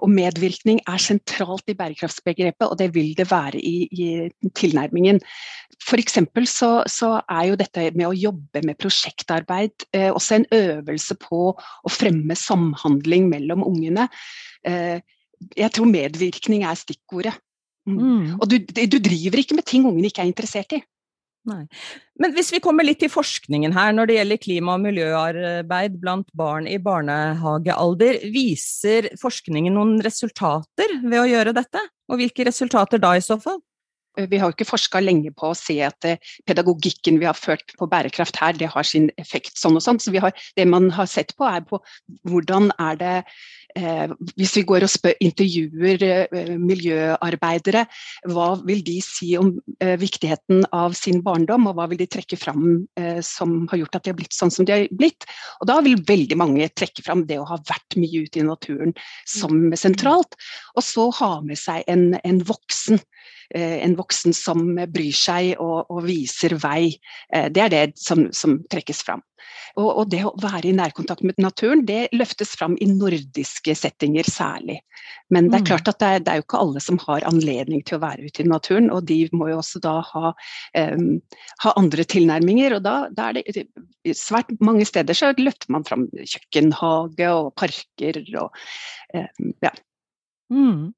Og 0.00 0.10
medvirkning 0.12 0.80
er 0.90 1.00
sentralt 1.00 1.70
i 1.70 1.76
bærekraftsbegrepet, 1.78 2.66
og 2.66 2.76
det 2.80 2.90
vil 2.94 3.14
det 3.16 3.28
være 3.30 3.60
i, 3.60 3.88
i 3.88 4.50
tilnærmingen. 4.56 5.22
F.eks. 5.80 6.18
Så, 6.50 6.70
så 6.90 7.10
er 7.22 7.48
jo 7.50 7.58
dette 7.60 7.88
med 7.94 8.08
å 8.10 8.16
jobbe 8.16 8.64
med 8.66 8.78
prosjektarbeid 8.80 9.88
eh, 9.96 10.10
også 10.12 10.40
en 10.40 10.48
øvelse 10.54 11.16
på 11.22 11.42
å 11.54 11.92
fremme 11.92 12.36
samhandling 12.38 13.30
mellom 13.32 13.64
ungene. 13.66 14.08
Eh, 14.66 15.00
jeg 15.56 15.74
tror 15.74 15.90
medvirkning 15.90 16.64
er 16.68 16.78
stikkordet. 16.78 17.36
Mm. 17.88 18.00
Mm. 18.00 18.28
Og 18.40 18.48
du, 18.48 18.58
du 18.64 18.98
driver 18.98 19.40
ikke 19.40 19.56
med 19.58 19.66
ting 19.68 19.84
ungene 19.84 20.08
ikke 20.08 20.24
er 20.24 20.30
interessert 20.30 20.76
i. 20.76 20.80
Nei. 21.44 21.66
Men 22.20 22.32
hvis 22.32 22.48
vi 22.54 22.60
kommer 22.64 22.86
litt 22.86 23.02
til 23.02 23.10
forskningen 23.12 23.74
her 23.76 23.92
når 23.92 24.08
det 24.08 24.16
gjelder 24.16 24.40
klima- 24.40 24.76
og 24.78 24.84
miljøarbeid 24.86 25.98
blant 26.00 26.30
barn 26.36 26.68
i 26.70 26.78
barnehagealder, 26.80 28.22
viser 28.32 29.10
forskningen 29.20 29.76
noen 29.76 29.98
resultater 30.04 30.96
ved 31.02 31.20
å 31.20 31.28
gjøre 31.28 31.52
dette? 31.56 31.82
Og 32.08 32.20
hvilke 32.20 32.48
resultater 32.48 33.02
da 33.02 33.12
i 33.18 33.24
så 33.24 33.36
fall? 33.40 33.60
Eh, 34.18 34.28
vi 34.30 34.40
har 34.40 34.50
jo 34.50 34.56
ikke 34.56 34.68
forska 34.68 35.02
lenge 35.02 35.32
på 35.36 35.50
å 35.50 35.58
se 35.58 35.78
at 35.86 36.08
eh, 36.08 36.20
pedagogikken 36.48 37.18
vi 37.22 37.28
har 37.28 37.38
ført 37.38 37.76
på 37.78 37.88
bærekraft 37.90 38.38
her, 38.42 38.56
det 38.58 38.70
har 38.74 38.86
sin 38.88 39.10
effekt 39.20 39.58
sånn 39.60 39.78
og 39.80 39.84
sånn. 39.84 40.00
Så 40.02 40.14
har, 40.22 40.34
det 40.58 40.68
man 40.70 40.90
har 40.94 41.10
sett 41.10 41.36
på 41.38 41.48
er 41.48 41.66
på 41.68 41.82
hvordan 42.30 42.72
er 42.78 43.00
det 43.00 43.16
Eh, 43.74 44.10
hvis 44.38 44.52
vi 44.54 44.62
går 44.68 44.84
og 44.86 44.90
spør, 44.92 45.16
intervjuer 45.24 46.02
eh, 46.06 46.52
miljøarbeidere, 46.62 47.82
hva 48.30 48.52
vil 48.62 48.84
de 48.86 49.00
si 49.02 49.32
om 49.38 49.50
eh, 49.82 49.96
viktigheten 49.98 50.62
av 50.70 50.94
sin 50.94 51.18
barndom, 51.26 51.66
og 51.66 51.74
hva 51.78 51.88
vil 51.90 51.98
de 51.98 52.06
trekke 52.10 52.38
fram 52.38 52.84
som 53.24 53.54
har 53.70 53.80
gjort 53.80 53.96
at 53.98 54.04
de 54.06 54.12
har 54.12 54.18
blitt 54.18 54.36
sånn 54.36 54.52
som 54.54 54.66
de 54.66 54.74
har 54.74 54.86
blitt? 54.94 55.26
Og 55.58 55.68
da 55.70 55.80
vil 55.82 55.98
veldig 56.06 56.38
mange 56.38 56.68
trekke 56.70 57.02
fram 57.02 57.24
det 57.26 57.40
å 57.40 57.48
ha 57.50 57.58
vært 57.66 57.98
mye 57.98 58.22
ute 58.28 58.40
i 58.40 58.46
naturen 58.46 58.94
som 59.26 59.74
sentralt, 59.78 60.38
og 60.78 60.86
så 60.86 61.08
ha 61.18 61.32
med 61.42 61.58
seg 61.58 61.82
en, 61.90 62.12
en 62.22 62.42
voksen 62.46 63.02
en 63.54 63.96
voksen 63.98 64.34
som 64.36 64.62
bryr 64.92 65.14
seg 65.16 65.54
og, 65.62 65.90
og 65.92 66.04
viser 66.06 66.56
vei. 66.62 66.94
Det 67.28 67.62
er 67.66 67.72
det 67.72 67.84
som, 68.00 68.26
som 68.34 68.58
trekkes 68.72 69.02
fram. 69.06 69.22
Og, 69.74 69.88
og, 69.88 70.04
det 70.12 70.20
å 70.22 70.32
være 70.38 70.70
i 70.70 70.74
nærkontakt 70.76 71.24
med 71.26 71.38
naturen, 71.42 71.82
det 71.86 72.12
løftes 72.14 72.52
fram 72.54 72.76
i 72.82 72.86
nordiske 72.86 73.74
settinger 73.74 74.26
særlig. 74.30 74.78
Men 75.34 75.48
det 75.48 75.58
er 75.58 75.64
mm. 75.64 75.68
klart 75.70 75.90
at 75.90 75.98
det 75.98 76.10
er, 76.10 76.22
det 76.22 76.32
er, 76.32 76.38
jo 76.38 76.46
ikke 76.46 76.60
alle 76.62 76.82
som 76.84 77.00
har 77.02 77.26
anledning 77.26 77.82
til 77.86 77.98
å 77.98 78.04
være 78.04 78.28
ute 78.28 78.44
i 78.44 78.48
naturen, 78.48 78.90
og 78.94 79.08
de 79.10 79.18
må 79.34 79.50
jo 79.50 79.58
også 79.58 79.82
da 79.82 79.96
ha, 80.12 80.32
um, 80.94 81.08
ha 81.64 81.74
andre 81.80 82.06
tilnærminger. 82.14 82.78
Og 82.78 82.86
da, 82.86 82.94
da, 83.14 83.32
er 83.32 83.40
det 83.42 84.14
svært 84.18 84.54
mange 84.62 84.86
steder 84.88 85.18
så 85.18 85.32
løfter 85.40 85.74
man 85.74 85.86
fram 85.88 86.06
kjøkkenhage 86.14 87.34
og 87.34 87.50
parker 87.58 88.22
og 88.44 88.64
um, 89.16 89.52
ja. 89.64 89.74
Mm. 90.54 90.92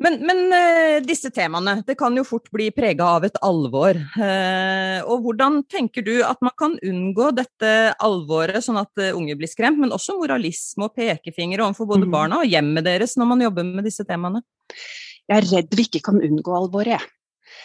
Men, 0.00 0.16
men 0.24 0.38
uh, 0.48 0.98
disse 1.04 1.28
temaene, 1.34 1.80
det 1.84 1.96
kan 2.00 2.14
jo 2.16 2.24
fort 2.24 2.48
bli 2.54 2.70
prega 2.72 3.04
av 3.18 3.26
et 3.28 3.36
alvor. 3.44 3.98
Uh, 4.16 5.00
og 5.04 5.26
hvordan 5.26 5.60
tenker 5.68 6.04
du 6.06 6.14
at 6.24 6.40
man 6.44 6.54
kan 6.58 6.78
unngå 6.86 7.30
dette 7.36 7.72
alvoret, 8.00 8.64
sånn 8.64 8.80
at 8.80 9.02
uh, 9.02 9.12
unge 9.18 9.36
blir 9.36 9.50
skremt, 9.50 9.80
men 9.82 9.92
også 9.92 10.16
moralisme 10.16 10.88
og 10.88 10.96
pekefinger 10.96 11.60
overfor 11.66 11.90
både 11.92 12.08
mm. 12.08 12.14
barna 12.16 12.40
og 12.40 12.48
hjemmet 12.48 12.88
deres 12.88 13.16
når 13.20 13.32
man 13.34 13.44
jobber 13.44 13.68
med 13.68 13.88
disse 13.88 14.06
temaene? 14.08 14.42
Jeg 15.28 15.36
er 15.36 15.50
redd 15.52 15.76
vi 15.76 15.86
ikke 15.86 16.04
kan 16.08 16.22
unngå 16.24 16.56
alvoret. 16.56 17.04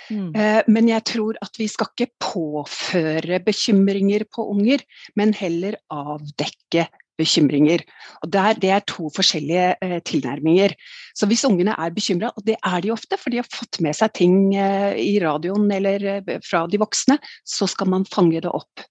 Mm. 0.09 0.33
Men 0.69 0.87
jeg 0.89 1.01
tror 1.09 1.37
at 1.41 1.55
vi 1.57 1.65
skal 1.69 1.87
ikke 1.91 2.13
påføre 2.21 3.39
bekymringer 3.45 4.25
på 4.33 4.43
unger, 4.53 4.81
men 5.17 5.33
heller 5.33 5.77
avdekke 5.93 6.85
bekymringer. 7.19 7.83
Og 8.23 8.31
der, 8.31 8.53
Det 8.59 8.71
er 8.71 8.85
to 8.87 9.09
forskjellige 9.15 9.75
eh, 9.81 9.99
tilnærminger. 10.05 10.75
Så 11.15 11.27
hvis 11.27 11.45
ungene 11.45 11.75
er 11.77 11.93
bekymra, 11.95 12.31
og 12.35 12.45
det 12.45 12.57
er 12.63 12.81
de 12.81 12.91
ofte, 12.91 13.17
for 13.17 13.29
de 13.29 13.41
har 13.41 13.49
fått 13.51 13.81
med 13.81 13.95
seg 13.95 14.13
ting 14.13 14.55
eh, 14.55 14.95
i 14.99 15.19
radioen 15.23 15.71
eller 15.71 16.09
eh, 16.17 16.35
fra 16.43 16.65
de 16.67 16.81
voksne, 16.81 17.19
så 17.45 17.67
skal 17.67 17.89
man 17.89 18.05
fange 18.05 18.41
det 18.41 18.51
opp. 18.51 18.85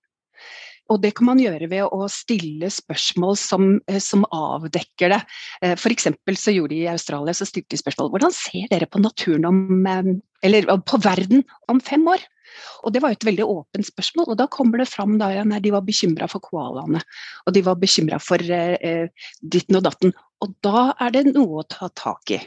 Og 0.92 1.00
det 1.00 1.14
kan 1.16 1.30
man 1.30 1.40
gjøre 1.40 1.68
ved 1.70 1.86
å 1.88 2.04
stille 2.12 2.68
spørsmål 2.72 3.38
som, 3.40 3.80
eh, 3.88 4.00
som 4.04 4.26
avdekker 4.28 5.14
det. 5.14 5.20
Eh, 5.62 5.76
F.eks. 5.78 6.10
så 6.36 6.52
gjorde 6.52 6.74
de 6.74 6.82
i 6.84 6.92
Australia 6.92 7.32
så 7.32 7.48
stilte 7.48 7.72
de 7.72 7.80
spørsmål 7.80 8.12
hvordan 8.12 8.34
ser 8.36 8.68
dere 8.70 8.86
på 8.86 9.00
naturen 9.00 9.48
om, 9.48 9.86
eller 10.44 10.68
på 10.84 11.00
verden 11.00 11.44
om 11.68 11.80
fem 11.80 12.04
år? 12.08 12.20
Og 12.84 12.92
Det 12.94 13.02
var 13.02 13.14
et 13.14 13.26
veldig 13.26 13.46
åpent 13.46 13.86
spørsmål, 13.86 14.30
og 14.32 14.38
da 14.40 14.48
kommer 14.50 14.82
det 14.82 14.90
fram 14.90 15.18
da 15.20 15.30
igjen 15.32 15.54
de 15.64 15.72
var 15.74 15.84
bekymra 15.86 16.28
for 16.30 16.44
koalaene. 16.44 17.02
Og 17.46 17.56
de 17.56 17.64
var 17.66 17.80
bekymra 17.80 18.20
for 18.22 18.42
eh, 18.42 18.76
eh, 18.80 19.28
ditten 19.40 19.80
og 19.80 19.86
datten. 19.86 20.14
Og 20.44 20.54
da 20.64 20.90
er 21.00 21.14
det 21.14 21.26
noe 21.32 21.62
å 21.62 21.68
ta 21.68 21.88
tak 21.94 22.34
i. 22.36 22.40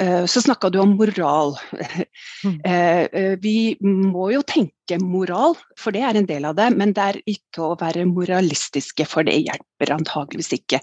Eh, 0.00 0.26
så 0.26 0.42
snakka 0.42 0.70
du 0.70 0.78
om 0.78 0.96
moral. 0.96 1.58
Mm. 2.44 2.60
Eh, 2.64 3.04
eh, 3.12 3.38
vi 3.40 3.76
må 3.80 4.26
jo 4.32 4.40
tenke 4.46 4.96
moral, 5.00 5.54
for 5.80 5.94
det 5.96 6.02
er 6.04 6.16
en 6.18 6.26
del 6.28 6.44
av 6.48 6.56
det. 6.58 6.66
Men 6.76 6.92
det 6.96 7.04
er 7.04 7.18
ikke 7.30 7.62
å 7.64 7.76
være 7.80 8.04
moralistiske, 8.08 9.06
for 9.08 9.24
det 9.26 9.36
hjelper 9.38 9.92
antageligvis 9.94 10.52
ikke. 10.58 10.80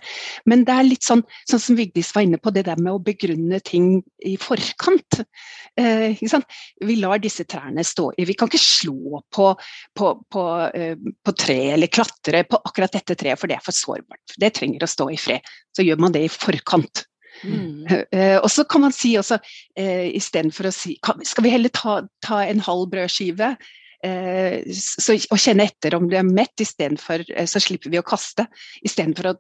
Men 0.50 0.64
det 0.68 0.76
er 0.76 0.88
litt 0.88 1.06
sånn, 1.06 1.22
sånn 1.50 1.62
som 1.62 1.78
Vigdis 1.78 2.14
var 2.16 2.26
inne 2.26 2.40
på, 2.42 2.54
det 2.54 2.66
der 2.70 2.82
med 2.82 2.96
å 2.96 3.04
begrunne 3.04 3.62
ting 3.66 4.00
i 4.26 4.36
forkant. 4.42 5.22
Vi 5.78 6.98
lar 7.02 7.22
disse 7.24 7.46
trærne 7.50 7.86
stå 7.88 8.10
i. 8.18 8.26
Vi 8.30 8.38
kan 8.38 8.50
ikke 8.50 8.62
slå 8.62 9.22
på, 9.34 9.52
på, 9.98 10.12
på, 10.34 10.48
på 11.26 11.38
tre 11.46 11.60
eller 11.76 11.94
klatre 11.94 12.44
på 12.50 12.62
akkurat 12.62 12.98
dette 12.98 13.18
treet, 13.18 13.42
for 13.42 13.52
det 13.52 13.60
er 13.60 13.66
for 13.66 13.76
sårbart. 13.76 14.38
Det 14.38 14.54
trenger 14.58 14.86
å 14.86 14.92
stå 14.92 15.12
i 15.14 15.22
fred. 15.22 15.54
Så 15.78 15.86
gjør 15.86 16.02
man 16.02 16.18
det 16.18 16.26
i 16.26 16.34
forkant. 16.34 17.06
Mm. 17.44 17.86
Uh, 17.90 18.38
og 18.44 18.50
så 18.54 18.66
kan 18.70 18.86
man 18.86 18.96
si 18.96 19.16
også, 19.20 19.40
uh, 19.42 20.08
istedenfor 20.14 20.70
å 20.70 20.74
si 20.76 20.98
kan, 21.04 21.22
Skal 21.26 21.48
vi 21.48 21.54
heller 21.54 21.74
ta, 21.74 22.02
ta 22.26 22.44
en 22.46 22.62
halv 22.66 22.90
brødskive? 22.94 23.56
Eh, 24.02 24.64
så, 24.74 25.14
og 25.30 25.38
kjenne 25.38 25.68
etter 25.70 25.94
om 25.94 26.08
du 26.10 26.16
er 26.18 26.26
mett, 26.26 26.56
istedenfor 26.62 27.24
eh, 27.30 27.48
så 27.50 27.62
slipper 27.62 27.94
vi 27.94 28.00
å 28.02 28.06
kaste. 28.06 28.48
Istedenfor 28.86 29.32
å 29.32 29.36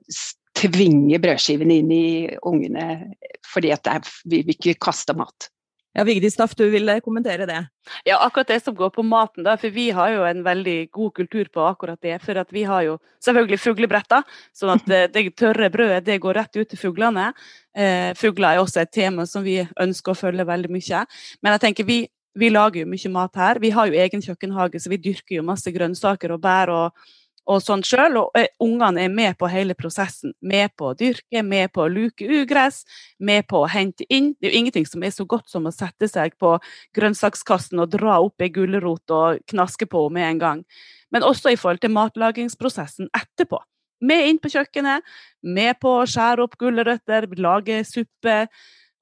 tvinge 0.58 1.18
brødskivene 1.24 1.80
inn 1.82 1.94
i 1.96 2.06
ungene 2.48 3.16
fordi 3.52 3.72
at 3.74 3.90
er, 3.90 4.06
vi 4.28 4.44
vil 4.46 4.56
ikke 4.56 4.78
kaste 4.90 5.16
mat. 5.18 5.50
Ja, 5.92 6.06
Vigdis 6.08 6.38
Staff, 6.38 6.54
du 6.56 6.70
vil 6.72 6.88
kommentere 7.04 7.46
det? 7.46 7.60
Ja, 8.08 8.22
akkurat 8.24 8.48
det 8.48 8.62
som 8.64 8.76
går 8.76 8.94
på 8.96 9.04
maten. 9.04 9.44
da, 9.44 9.58
for 9.58 9.70
Vi 9.70 9.90
har 9.92 10.10
jo 10.14 10.24
en 10.24 10.44
veldig 10.44 10.92
god 10.92 11.14
kultur 11.14 11.46
på 11.52 11.66
akkurat 11.68 12.00
det. 12.02 12.22
For 12.24 12.46
vi 12.52 12.64
har 12.64 12.84
jo 12.84 12.98
selvfølgelig 13.20 13.60
fuglebretter, 13.60 14.24
sånn 14.56 14.72
at 14.78 14.88
det, 14.88 15.02
det 15.14 15.36
tørre 15.36 15.70
brødet 15.70 16.06
det 16.06 16.22
går 16.22 16.34
rett 16.34 16.56
ut 16.56 16.70
til 16.70 16.80
fuglene. 16.80 17.34
Eh, 17.76 18.14
fugler 18.16 18.56
er 18.56 18.64
også 18.64 18.82
et 18.82 18.92
tema 18.92 19.26
som 19.26 19.44
vi 19.44 19.60
ønsker 19.80 20.12
å 20.12 20.22
følge 20.22 20.48
veldig 20.48 20.72
mye. 20.72 21.06
Men 21.44 21.58
jeg 21.58 21.64
tenker 21.68 21.84
vi, 21.84 22.08
vi 22.40 22.50
lager 22.50 22.86
jo 22.86 22.88
mye 22.88 23.12
mat 23.12 23.36
her. 23.36 23.60
Vi 23.60 23.70
har 23.76 23.88
jo 23.88 24.00
egen 24.00 24.24
kjøkkenhage, 24.24 24.80
så 24.80 24.90
vi 24.90 25.02
dyrker 25.10 25.42
jo 25.42 25.44
masse 25.44 25.72
grønnsaker 25.76 26.32
og 26.32 26.40
bær 26.40 26.72
og 26.72 27.08
og 27.50 27.62
sånn 27.64 27.84
sjøl. 27.86 28.18
Og 28.22 28.38
eh, 28.38 28.52
ungene 28.64 29.06
er 29.06 29.14
med 29.14 29.38
på 29.40 29.50
hele 29.52 29.76
prosessen. 29.78 30.36
Med 30.42 30.74
på 30.78 30.92
å 30.92 30.98
dyrke, 30.98 31.44
med 31.44 31.72
på 31.74 31.86
å 31.86 31.92
luke 31.92 32.28
ugress, 32.28 32.84
med 33.20 33.48
på 33.50 33.64
å 33.64 33.72
hente 33.72 34.06
inn. 34.10 34.32
Det 34.40 34.50
er 34.50 34.54
jo 34.54 34.62
ingenting 34.62 34.88
som 34.90 35.04
er 35.04 35.14
så 35.16 35.26
godt 35.30 35.50
som 35.52 35.68
å 35.68 35.76
sette 35.76 36.10
seg 36.12 36.38
på 36.42 36.56
grønnsakskassen 36.98 37.82
og 37.82 37.94
dra 37.96 38.20
opp 38.22 38.42
ei 38.44 38.52
gulrot 38.54 39.16
og 39.16 39.44
knaske 39.52 39.90
på 39.90 40.08
med 40.14 40.30
en 40.30 40.42
gang. 40.46 40.66
Men 41.12 41.28
også 41.28 41.52
i 41.52 41.60
forhold 41.60 41.84
til 41.84 41.94
matlagingsprosessen 41.96 43.12
etterpå. 43.18 43.62
Med 44.02 44.26
inn 44.32 44.42
på 44.42 44.50
kjøkkenet, 44.50 45.06
med 45.46 45.78
på 45.82 46.00
å 46.00 46.10
skjære 46.10 46.48
opp 46.48 46.58
gulrøtter, 46.58 47.28
lage 47.38 47.84
suppe 47.86 48.46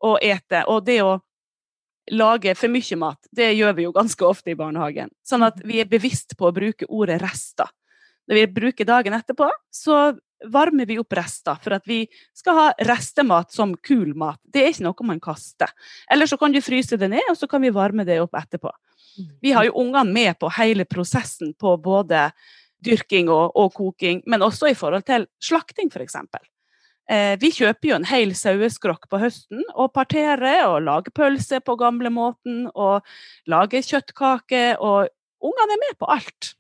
og 0.04 0.17
ete. 0.25 0.65
Og 0.67 0.84
det 0.88 0.99
å 1.06 1.19
lage 2.12 2.56
for 2.58 2.73
mye 2.73 2.97
mat, 2.99 3.30
det 3.32 3.52
gjør 3.54 3.78
vi 3.78 3.86
jo 3.86 3.93
ganske 3.95 4.25
ofte 4.25 4.52
i 4.52 4.58
barnehagen. 4.60 5.13
Sånn 5.23 5.45
at 5.45 5.62
vi 5.63 5.80
er 5.80 5.88
bevisst 5.88 6.36
på 6.36 6.49
å 6.49 6.56
bruke 6.56 6.89
ordet 6.89 7.21
rester 7.21 7.69
når 8.30 8.38
vi 8.38 8.50
bruker 8.60 8.88
dagen 8.88 9.15
etterpå, 9.18 9.50
så 9.74 10.12
varmer 10.48 10.88
vi 10.88 11.00
opp 11.02 11.13
rester 11.18 11.58
for 11.63 11.76
at 11.76 11.88
vi 11.89 12.04
skal 12.38 12.56
ha 12.56 12.68
restemat 12.88 13.52
som 13.52 13.74
kul 13.76 14.13
mat. 14.18 14.39
Det 14.44 14.62
er 14.63 14.72
ikke 14.72 14.86
noe 14.86 15.08
man 15.10 15.20
kaster. 15.24 15.72
Eller 16.12 16.30
så 16.30 16.38
kan 16.39 16.54
du 16.54 16.62
fryse 16.63 17.00
det 17.00 17.10
ned, 17.12 17.26
og 17.32 17.38
så 17.39 17.50
kan 17.50 17.63
vi 17.63 17.74
varme 17.76 18.06
det 18.08 18.22
opp 18.24 18.38
etterpå. 18.39 18.72
Mm. 19.18 19.34
Vi 19.44 19.54
har 19.56 19.68
jo 19.68 19.76
ungene 19.82 20.13
med 20.15 20.39
på 20.39 20.52
hele 20.56 20.86
prosessen 20.88 21.52
på 21.60 21.76
både 21.84 22.30
dyrking 22.86 23.28
og, 23.34 23.52
og 23.60 23.74
koking, 23.76 24.24
men 24.30 24.46
også 24.46 24.72
i 24.72 24.78
forhold 24.78 25.04
til 25.10 25.28
slakting, 25.44 25.92
f.eks. 25.92 26.15
Eh, 27.10 27.36
vi 27.42 27.50
kjøper 27.52 27.89
jo 27.89 27.98
en 27.98 28.08
hel 28.08 28.36
saueskrokk 28.38 29.10
på 29.12 29.20
høsten 29.20 29.65
og 29.74 29.92
parterer 29.96 30.68
og 30.70 30.84
lager 30.86 31.12
pølse 31.15 31.60
på 31.65 31.76
gamlemåten 31.80 32.68
og 32.70 33.02
lager 33.50 33.84
kjøttkaker, 33.84 34.78
og 34.78 35.10
ungene 35.44 35.76
er 35.76 35.84
med 35.84 36.00
på 36.00 36.12
alt. 36.13 36.54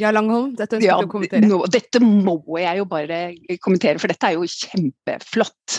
Ja, 0.00 0.10
Langholm, 0.14 0.54
dette 0.58 0.78
ønsker 0.78 0.88
ja, 0.88 0.96
du 0.98 1.06
å 1.06 1.12
kommentere. 1.12 1.46
Nå, 1.46 1.60
dette 1.72 2.02
må 2.02 2.36
jeg 2.58 2.80
jo 2.80 2.88
bare 2.90 3.20
kommentere, 3.62 4.00
for 4.02 4.12
dette 4.12 4.28
er 4.30 4.36
jo 4.36 4.48
kjempeflott. 4.50 5.78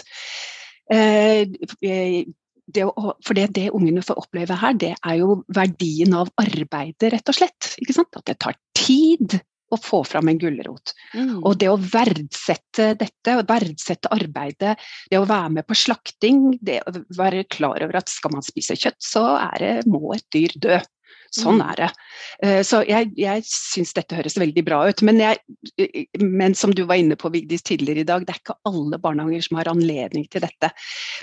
Eh, 0.94 1.44
det, 2.68 2.86
for 2.88 3.38
det, 3.38 3.50
det, 3.56 3.68
ungene 3.76 4.04
får 4.04 4.24
oppleve 4.24 4.58
her, 4.60 4.80
det 4.80 4.94
er 4.96 5.20
jo 5.22 5.42
verdien 5.56 6.16
av 6.18 6.32
arbeidet, 6.40 7.12
rett 7.14 7.32
og 7.32 7.38
slett. 7.38 7.76
At 8.08 8.26
det 8.28 8.40
tar 8.44 8.58
tid 8.78 9.40
å 9.68 9.78
få 9.80 10.02
fram 10.08 10.30
en 10.32 10.40
gulrot. 10.40 10.94
Mm. 11.16 11.40
Og 11.44 11.58
det 11.60 11.70
å 11.72 11.80
verdsette 11.82 12.94
dette, 13.00 13.36
verdsette 13.48 14.12
arbeidet, 14.16 14.78
det 15.12 15.20
å 15.20 15.28
være 15.28 15.58
med 15.58 15.68
på 15.68 15.76
slakting, 15.78 16.54
det 16.64 16.80
å 16.88 16.94
være 17.18 17.44
klar 17.52 17.84
over 17.84 18.00
at 18.00 18.12
skal 18.12 18.38
man 18.38 18.46
spise 18.46 18.78
kjøtt, 18.80 19.00
så 19.04 19.26
det, 19.60 19.82
må 19.90 20.16
et 20.16 20.28
dyr 20.34 20.56
dø. 20.64 20.80
Sånn 21.36 21.60
mm. 21.60 21.64
er 21.66 21.80
det. 21.82 21.88
Eh, 22.44 22.60
så 22.66 22.82
jeg, 22.88 23.10
jeg 23.20 23.44
syns 23.48 23.94
dette 23.98 24.18
høres 24.18 24.38
veldig 24.40 24.64
bra 24.68 24.80
ut. 24.88 25.04
Men, 25.06 25.20
jeg, 25.22 26.08
men, 26.22 26.56
som 26.58 26.74
du 26.76 26.84
var 26.88 27.02
inne 27.02 27.18
på 27.20 27.32
Vigdis 27.34 27.66
tidligere 27.68 28.04
i 28.04 28.08
dag, 28.08 28.26
det 28.26 28.36
er 28.36 28.42
ikke 28.42 28.58
alle 28.70 29.00
barnehager 29.02 29.48
som 29.48 29.60
har 29.60 29.72
anledning 29.72 30.28
til 30.32 30.44
dette. 30.46 30.72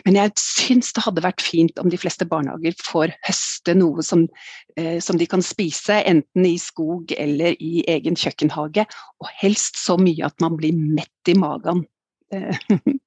Men 0.07 0.19
jeg 0.21 0.35
syns 0.40 0.93
det 0.97 1.07
hadde 1.07 1.25
vært 1.25 1.45
fint 1.45 1.81
om 1.83 1.93
de 1.93 2.01
fleste 2.01 2.29
barnehager 2.29 2.77
får 2.85 3.14
høste 3.29 3.77
noe 3.79 4.05
som, 4.07 4.27
eh, 4.79 4.99
som 5.05 5.21
de 5.21 5.29
kan 5.31 5.45
spise, 5.45 6.03
enten 6.05 6.49
i 6.49 6.57
skog 6.61 7.14
eller 7.19 7.57
i 7.62 7.87
egen 7.97 8.19
kjøkkenhage. 8.19 8.87
Og 9.23 9.33
helst 9.40 9.81
så 9.81 9.99
mye 10.01 10.29
at 10.29 10.37
man 10.45 10.59
blir 10.61 10.77
mett 10.77 11.33
i 11.33 11.38
magen. 11.38 11.87
Eh, 12.35 12.61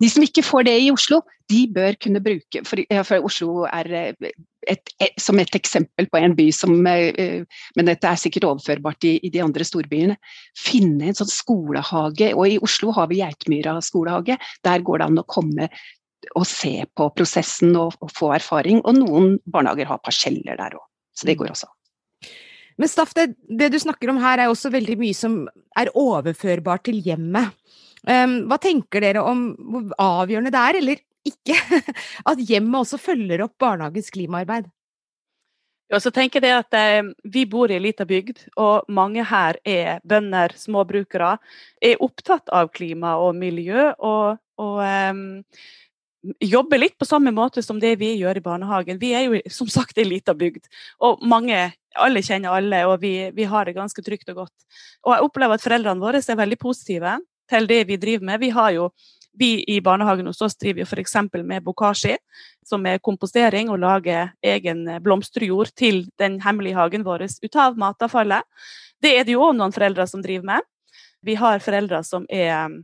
De 0.00 0.08
som 0.10 0.24
ikke 0.24 0.44
får 0.46 0.68
det 0.68 0.76
i 0.80 0.90
Oslo, 0.92 1.20
de 1.50 1.64
bør 1.74 1.96
kunne 2.00 2.22
bruke 2.24 2.62
For, 2.66 2.80
for 3.04 3.26
Oslo 3.28 3.64
er 3.66 3.90
eh, 3.98 4.30
et, 4.68 4.92
et, 5.00 5.14
som 5.20 5.38
et 5.40 5.54
eksempel 5.56 6.08
på 6.10 6.20
en 6.20 6.34
by 6.38 6.48
som 6.54 6.74
eh, 6.86 7.44
Men 7.76 7.88
dette 7.88 8.08
er 8.08 8.20
sikkert 8.20 8.46
overførbart 8.50 9.06
i, 9.08 9.14
i 9.24 9.30
de 9.32 9.42
andre 9.44 9.66
storbyene. 9.66 10.18
Finne 10.58 11.10
en 11.10 11.18
sånn 11.18 11.30
skolehage. 11.32 12.32
Og 12.34 12.44
i 12.48 12.58
Oslo 12.64 12.92
har 12.96 13.08
vi 13.10 13.22
Geitmyra 13.22 13.78
skolehage. 13.84 14.38
Der 14.66 14.84
går 14.84 15.00
det 15.00 15.08
an 15.08 15.22
å 15.22 15.26
komme 15.28 15.70
og 16.36 16.44
se 16.48 16.82
på 16.98 17.08
prosessen 17.16 17.76
og, 17.78 17.96
og 18.04 18.12
få 18.14 18.32
erfaring. 18.36 18.82
Og 18.84 19.00
noen 19.00 19.34
barnehager 19.48 19.88
har 19.90 20.02
parseller 20.04 20.58
der 20.60 20.78
òg. 20.78 20.84
Så 21.16 21.28
det 21.28 21.38
går 21.40 21.52
også. 21.54 21.70
Men 22.78 22.90
Staff, 22.90 23.14
det, 23.16 23.32
det, 23.50 23.72
du 23.74 23.78
snakker 23.82 24.12
om 24.12 24.20
her 24.22 24.38
er 24.38 24.52
også 24.52 24.70
veldig 24.70 24.98
mye 25.00 25.16
som 25.16 25.40
er 25.78 25.90
overførbart 25.98 26.86
til 26.86 27.00
hjemmet. 27.02 27.56
Um, 28.06 28.44
hva 28.46 28.60
tenker 28.62 29.02
dere 29.02 29.24
om 29.26 29.48
hvor 29.58 29.88
avgjørende 29.98 30.52
det 30.54 30.60
er, 30.62 30.78
eller 30.78 31.00
ikke 31.30 31.56
at 32.30 32.42
hjemmet 32.42 32.82
også 32.82 33.00
følger 33.00 33.44
opp 33.46 33.56
barnehagens 33.60 34.10
klimaarbeid? 34.14 34.68
Ja, 35.88 36.00
så 36.04 36.12
tenker 36.12 36.44
jeg 36.44 36.52
at 36.52 36.76
eh, 36.76 37.00
Vi 37.24 37.46
bor 37.48 37.70
i 37.70 37.78
ei 37.78 37.80
lita 37.80 38.04
bygd, 38.08 38.42
og 38.60 38.88
mange 38.92 39.24
her 39.24 39.56
er 39.64 40.02
bønder, 40.04 40.52
småbrukere. 40.56 41.36
Er 41.80 42.02
opptatt 42.04 42.52
av 42.52 42.68
klima 42.74 43.16
og 43.22 43.38
miljø, 43.38 43.88
og, 43.96 44.36
og 44.60 44.82
eh, 44.84 45.22
jobber 46.44 46.82
litt 46.82 46.98
på 46.98 47.08
samme 47.08 47.32
måte 47.34 47.62
som 47.64 47.78
det 47.80 47.94
vi 48.00 48.12
gjør 48.18 48.40
i 48.40 48.44
barnehagen. 48.44 49.00
Vi 49.00 49.14
er 49.16 49.26
jo 49.26 49.40
som 49.52 49.70
sagt 49.70 49.98
ei 49.98 50.06
lita 50.08 50.34
bygd, 50.36 50.68
og 51.04 51.24
mange, 51.24 51.70
alle 51.96 52.22
kjenner 52.24 52.58
alle, 52.58 52.84
og 52.90 53.00
vi, 53.02 53.14
vi, 53.34 53.48
har 53.48 53.64
det 53.64 53.76
ganske 53.78 54.04
trygt 54.04 54.28
og 54.34 54.44
godt. 54.44 54.68
Og 55.06 55.14
jeg 55.14 55.28
opplever 55.28 55.56
at 55.56 55.64
foreldrene 55.64 56.04
våre 56.04 56.20
er 56.20 56.42
veldig 56.42 56.60
positive 56.60 57.16
til 57.48 57.70
det 57.70 57.84
vi 57.88 57.96
driver 57.96 58.28
med. 58.28 58.42
Vi 58.44 58.52
har 58.52 58.74
jo 58.76 58.90
vi 59.38 59.64
i 59.70 59.78
barnehagen 59.84 60.26
hos 60.26 60.42
oss 60.42 60.56
driver 60.58 60.82
f.eks. 60.82 61.14
med 61.32 61.62
bokashi, 61.62 62.16
som 62.66 62.86
er 62.86 62.98
kompostering, 62.98 63.70
og 63.70 63.80
lager 63.82 64.32
egen 64.42 64.84
blomsterjord 65.02 65.70
til 65.78 66.06
den 66.18 66.40
hemmelige 66.42 66.78
hagen 66.78 67.06
vår 67.06 67.28
ut 67.28 67.56
av 67.56 67.78
matavfallet. 67.78 68.42
Det 69.02 69.14
er 69.14 69.24
det 69.24 69.36
jo 69.36 69.46
òg 69.46 69.56
noen 69.56 69.74
foreldre 69.74 70.06
som 70.10 70.22
driver 70.24 70.54
med. 70.54 70.68
Vi 71.22 71.38
har 71.38 71.62
foreldre 71.62 72.02
som 72.06 72.26
er 72.30 72.66
um, 72.66 72.80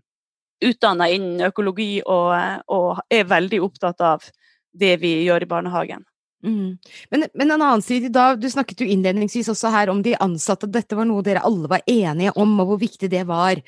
utdanna 0.65 1.09
innen 1.11 1.45
økologi 1.49 2.01
og, 2.03 2.35
og, 2.71 3.05
er 3.11 3.29
veldig 3.31 3.61
opptatt 3.63 4.03
av 4.05 4.27
det 4.75 4.97
vi 5.03 5.17
gjør 5.27 5.45
i 5.45 5.51
barnehagen. 5.51 6.05
Mm. 6.45 6.77
Men, 7.11 7.27
men, 7.33 7.51
en 7.51 7.63
annen 7.63 7.83
side 7.83 8.11
da, 8.13 8.35
Du 8.37 8.45
snakket 8.53 8.83
jo 8.83 8.89
innledningsvis 8.93 9.49
også 9.49 9.71
her 9.73 9.89
om 9.89 10.03
de 10.05 10.13
ansatte, 10.21 10.69
dette 10.69 10.97
var 10.97 11.09
noe 11.09 11.25
dere 11.25 11.41
alle 11.47 11.71
var 11.71 11.81
enige 11.89 12.35
om, 12.37 12.53
og 12.61 12.73
hvor 12.73 12.83
viktig 12.83 13.09
det 13.11 13.23
var. 13.31 13.63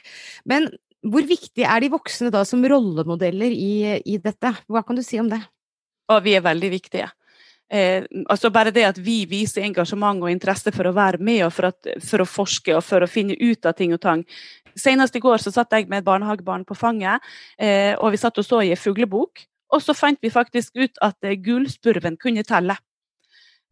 Men 0.44 0.68
hvor 1.11 1.27
viktig 1.29 1.64
er 1.64 1.83
de 1.83 1.92
voksne 1.92 2.33
da 2.35 2.42
som 2.49 2.64
rollemodeller 2.66 3.53
i, 3.53 3.75
i 4.03 4.19
dette? 4.23 4.53
Hva 4.66 4.83
kan 4.87 4.99
du 4.99 5.05
si 5.07 5.21
om 5.23 5.31
det? 5.31 5.40
Og 6.12 6.23
vi 6.25 6.37
er 6.38 6.45
veldig 6.45 6.71
viktige. 6.73 7.09
Eh, 7.66 8.05
altså 8.31 8.53
bare 8.55 8.71
det 8.71 8.85
at 8.87 8.99
vi 9.03 9.25
viser 9.27 9.64
engasjement 9.66 10.23
og 10.23 10.31
interesse 10.31 10.71
for 10.75 10.87
å 10.87 10.95
være 10.95 11.19
med 11.19 11.42
og 11.49 11.53
for, 11.55 11.73
at, 11.73 11.90
for, 12.07 12.23
å 12.23 12.29
forske 12.31 12.77
og 12.77 12.85
for 12.87 13.03
å 13.03 13.11
finne 13.11 13.35
ut 13.40 13.66
av 13.66 13.75
ting 13.79 13.95
og 13.97 14.03
tang. 14.05 14.23
Senest 14.79 15.16
i 15.19 15.23
går 15.25 15.42
så 15.42 15.51
satt 15.55 15.75
jeg 15.75 15.88
med 15.90 16.03
et 16.03 16.07
barnehagebarn 16.07 16.66
på 16.69 16.77
fanget, 16.79 17.25
eh, 17.59 17.95
og 17.99 18.12
vi 18.14 18.21
satt 18.23 18.38
og 18.38 18.47
så 18.47 18.62
i 18.62 18.75
en 18.75 18.81
fuglebok. 18.81 19.47
Og 19.75 19.83
så 19.83 19.97
fant 19.99 20.21
vi 20.23 20.31
faktisk 20.31 20.77
ut 20.79 21.01
at 21.03 21.16
eh, 21.27 21.38
gulspurven 21.42 22.21
kunne 22.23 22.47
telle. 22.47 22.77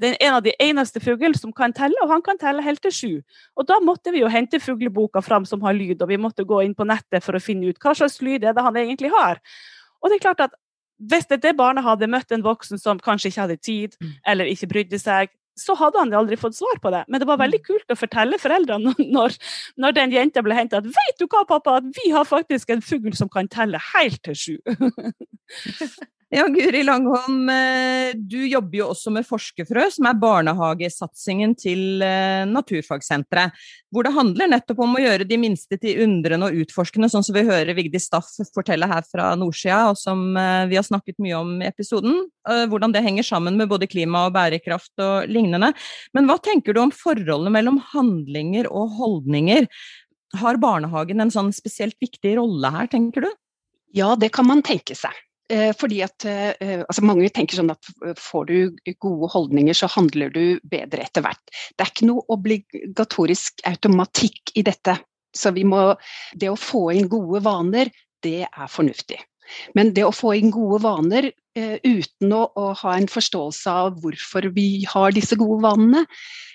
Det 0.00 0.10
er 0.10 0.26
en 0.26 0.36
av 0.38 0.42
de 0.42 0.54
eneste 0.62 1.00
fuglene 1.02 1.38
som 1.38 1.52
kan 1.54 1.72
telle, 1.74 1.94
og 2.02 2.10
han 2.10 2.22
kan 2.24 2.38
telle 2.40 2.64
helt 2.66 2.82
til 2.82 2.94
sju. 2.94 3.12
Og 3.56 3.66
Da 3.68 3.78
måtte 3.82 4.12
vi 4.14 4.24
jo 4.24 4.30
hente 4.30 4.60
fugleboka 4.60 5.22
fram 5.22 5.46
som 5.46 5.62
har 5.62 5.76
lyd, 5.76 6.02
og 6.02 6.08
vi 6.08 6.18
måtte 6.18 6.44
gå 6.44 6.64
inn 6.64 6.74
på 6.74 6.86
nettet 6.86 7.22
for 7.22 7.36
å 7.36 7.42
finne 7.42 7.70
ut 7.70 7.78
hva 7.78 7.94
slags 7.94 8.20
lyd 8.22 8.44
er 8.44 8.54
det 8.54 8.64
han 8.64 8.76
egentlig 8.76 9.12
har. 9.14 9.40
Og 10.02 10.10
det 10.10 10.18
er 10.18 10.26
klart 10.28 10.46
at 10.50 10.60
Hvis 10.94 11.26
det 11.26 11.56
barnet 11.58 11.82
hadde 11.82 12.06
møtt 12.06 12.30
en 12.30 12.44
voksen 12.44 12.78
som 12.78 13.00
kanskje 13.02 13.28
ikke 13.28 13.40
hadde 13.40 13.56
tid, 13.56 13.96
mm. 14.00 14.12
eller 14.30 14.46
ikke 14.46 14.68
brydde 14.70 14.98
seg, 15.02 15.28
så 15.58 15.74
hadde 15.74 15.98
han 15.98 16.14
aldri 16.14 16.36
fått 16.38 16.54
svar 16.54 16.78
på 16.82 16.90
det. 16.94 17.02
Men 17.08 17.20
det 17.20 17.26
var 17.26 17.40
veldig 17.40 17.58
mm. 17.58 17.64
kult 17.66 17.90
å 17.90 17.98
fortelle 17.98 18.38
foreldrene 18.38 18.94
når, 19.16 19.34
når 19.76 19.96
den 19.98 20.14
jenta 20.14 20.42
ble 20.42 20.54
henta 20.54 20.78
at 20.78 20.86
'Vet 20.86 21.18
du 21.18 21.26
hva, 21.26 21.42
pappa, 21.50 21.80
vi 21.82 22.10
har 22.14 22.24
faktisk 22.24 22.70
en 22.70 22.82
fugl 22.82 23.14
som 23.18 23.28
kan 23.28 23.50
telle 23.50 23.80
helt 23.92 24.22
til 24.22 24.38
sju'. 24.38 24.60
Ja, 26.32 26.46
Guri 26.48 26.82
Langholm, 26.82 27.48
eh, 27.48 28.14
du 28.16 28.46
jobber 28.48 28.78
jo 28.78 28.86
også 28.90 29.10
med 29.12 29.26
Forskerfrø, 29.28 29.84
som 29.92 30.06
er 30.08 30.16
barnehagesatsingen 30.18 31.52
til 31.58 32.02
eh, 32.02 32.46
Naturfagsenteret. 32.48 33.52
Hvor 33.92 34.06
det 34.06 34.14
handler 34.16 34.48
nettopp 34.50 34.80
om 34.82 34.96
å 34.96 35.02
gjøre 35.02 35.26
de 35.28 35.38
minste 35.38 35.76
til 35.78 36.00
undrende 36.06 36.48
og 36.48 36.64
utforskende, 36.64 37.10
sånn 37.12 37.26
som 37.26 37.36
vi 37.36 37.44
hører 37.46 37.76
Vigdis 37.76 38.08
Staff 38.08 38.32
fortelle 38.56 38.88
her 38.90 39.04
fra 39.06 39.34
nordsida, 39.38 39.82
og 39.92 40.00
som 40.00 40.32
eh, 40.40 40.64
vi 40.70 40.78
har 40.80 40.86
snakket 40.86 41.20
mye 41.22 41.42
om 41.42 41.52
i 41.60 41.68
episoden. 41.68 42.24
Hvordan 42.44 42.92
det 42.92 43.00
henger 43.04 43.24
sammen 43.24 43.56
med 43.56 43.70
både 43.70 43.88
klima 43.88 44.26
og 44.26 44.34
bærekraft 44.34 45.00
og 45.00 45.30
lignende. 45.32 45.70
Men 46.16 46.26
hva 46.28 46.36
tenker 46.44 46.76
du 46.76 46.82
om 46.82 46.92
forholdet 46.92 47.52
mellom 47.54 47.78
handlinger 47.94 48.68
og 48.68 48.98
holdninger? 48.98 49.68
Har 50.42 50.60
barnehagen 50.60 51.24
en 51.24 51.32
sånn 51.32 51.54
spesielt 51.56 51.96
viktig 52.04 52.34
rolle 52.36 52.72
her, 52.74 52.90
tenker 52.92 53.24
du? 53.24 53.30
Ja, 53.96 54.12
det 54.18 54.34
kan 54.34 54.50
man 54.50 54.60
tenke 54.66 54.98
seg. 54.98 55.14
Eh, 55.52 55.72
fordi 55.76 55.98
at 56.04 56.24
eh, 56.24 56.80
altså 56.86 57.04
Mange 57.04 57.28
tenker 57.28 57.58
sånn 57.58 57.72
at 57.74 57.88
får 58.20 58.46
du 58.48 58.94
gode 59.02 59.28
holdninger, 59.34 59.76
så 59.76 59.90
handler 59.92 60.32
du 60.32 60.60
bedre 60.62 61.04
etter 61.04 61.24
hvert. 61.24 61.42
Det 61.74 61.84
er 61.84 61.92
ikke 61.92 62.08
noe 62.08 62.24
obligatorisk 62.32 63.64
automatikk 63.68 64.54
i 64.56 64.64
dette. 64.64 64.96
Så 65.34 65.52
må, 65.66 65.82
det 66.32 66.48
å 66.52 66.58
få 66.58 66.86
inn 66.94 67.10
gode 67.10 67.42
vaner, 67.44 67.90
det 68.24 68.46
er 68.46 68.70
fornuftig. 68.70 69.18
Men 69.76 69.92
det 69.96 70.06
å 70.06 70.14
få 70.14 70.34
inn 70.38 70.52
gode 70.54 70.80
vaner 70.84 71.30
eh, 71.30 71.76
uten 71.84 72.32
å, 72.34 72.46
å, 72.56 72.70
ha 72.80 72.96
en 72.96 73.10
forståelse 73.10 73.76
av 73.84 74.00
hvorfor 74.02 74.50
vi 74.56 74.84
har 74.90 75.14
disse 75.16 75.38
gode 75.40 75.62
vanene, 75.64 76.04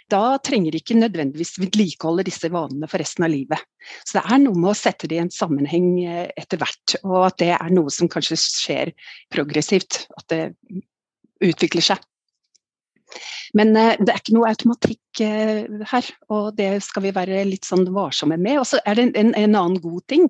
da 0.10 0.40
trenger 0.42 0.74
ikke 0.74 0.98
nødvendigvis 0.98 1.60
vedlikeholde 1.62 2.26
disse 2.26 2.50
vanene 2.50 2.90
for 2.90 3.02
resten 3.02 3.28
av 3.28 3.34
livet. 3.34 3.62
Så 4.02 4.18
det 4.18 4.24
er 4.26 4.42
noe 4.42 4.58
med 4.58 4.72
å 4.72 4.78
sette 4.78 5.10
det 5.10 5.20
i 5.20 5.24
en 5.24 5.34
sammenheng 5.34 5.90
eh, 6.02 6.28
etter 6.40 6.62
hvert, 6.62 6.98
og 7.04 7.30
at 7.30 7.40
det 7.42 7.54
er 7.58 7.74
noe 7.76 7.94
som 7.94 8.10
kanskje 8.12 8.40
skjer 8.42 8.94
progressivt. 9.34 10.06
At 10.18 10.30
det 10.34 10.44
utvikler 11.46 11.86
seg. 11.92 12.02
Men 13.58 13.76
eh, 13.78 13.96
det 14.00 14.14
er 14.14 14.22
ikke 14.22 14.36
noe 14.36 14.50
automatikk 14.52 15.22
eh, 15.26 15.64
her, 15.92 16.10
og 16.34 16.52
det 16.58 16.70
skal 16.86 17.06
vi 17.06 17.14
være 17.16 17.42
litt 17.48 17.68
sånn 17.68 17.88
varsomme 17.96 18.38
med. 18.40 18.60
Og 18.62 18.68
så 18.70 18.82
er 18.86 19.00
det 19.00 19.08
en, 19.20 19.34
en, 19.34 19.58
annen 19.58 19.80
god 19.82 20.06
ting. 20.12 20.28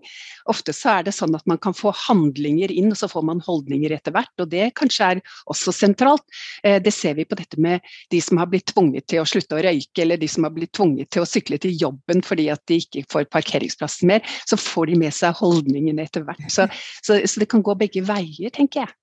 Ofte 0.51 0.75
så 0.75 0.97
er 0.97 1.07
det 1.07 1.15
sånn 1.15 1.35
at 1.37 1.45
man 1.49 1.59
kan 1.61 1.75
få 1.75 1.93
handlinger 2.07 2.71
inn, 2.71 2.91
og 2.93 2.99
så 2.99 3.09
får 3.11 3.25
man 3.29 3.43
holdninger 3.45 3.95
etter 3.95 4.15
hvert. 4.15 4.33
Og 4.39 4.51
det 4.53 4.71
kanskje 4.79 5.11
er 5.15 5.23
også 5.51 5.73
sentralt. 5.75 6.25
Eh, 6.63 6.79
det 6.83 6.93
ser 6.95 7.17
vi 7.19 7.27
på 7.27 7.39
dette 7.39 7.59
med 7.61 7.85
de 8.13 8.21
som 8.23 8.41
har 8.41 8.49
blitt 8.51 8.69
tvunget 8.73 9.09
til 9.11 9.23
å 9.23 9.27
slutte 9.29 9.59
å 9.59 9.63
røyke, 9.65 10.03
eller 10.03 10.21
de 10.21 10.31
som 10.31 10.47
har 10.47 10.55
blitt 10.55 10.73
tvunget 10.77 11.11
til 11.13 11.25
å 11.25 11.29
sykle 11.29 11.59
til 11.61 11.75
jobben 11.79 12.23
fordi 12.25 12.49
at 12.53 12.61
de 12.69 12.79
ikke 12.83 13.05
får 13.11 13.29
parkeringsplassen 13.33 14.09
mer. 14.11 14.35
Så 14.47 14.59
får 14.59 14.91
de 14.91 14.99
med 15.03 15.15
seg 15.15 15.37
holdningene 15.39 16.07
etter 16.07 16.25
hvert. 16.27 16.47
Så, 16.51 16.69
så, 17.03 17.19
så 17.25 17.43
det 17.43 17.49
kan 17.51 17.65
gå 17.65 17.75
begge 17.79 18.03
veier, 18.07 18.51
tenker 18.55 18.85
jeg. 18.85 18.98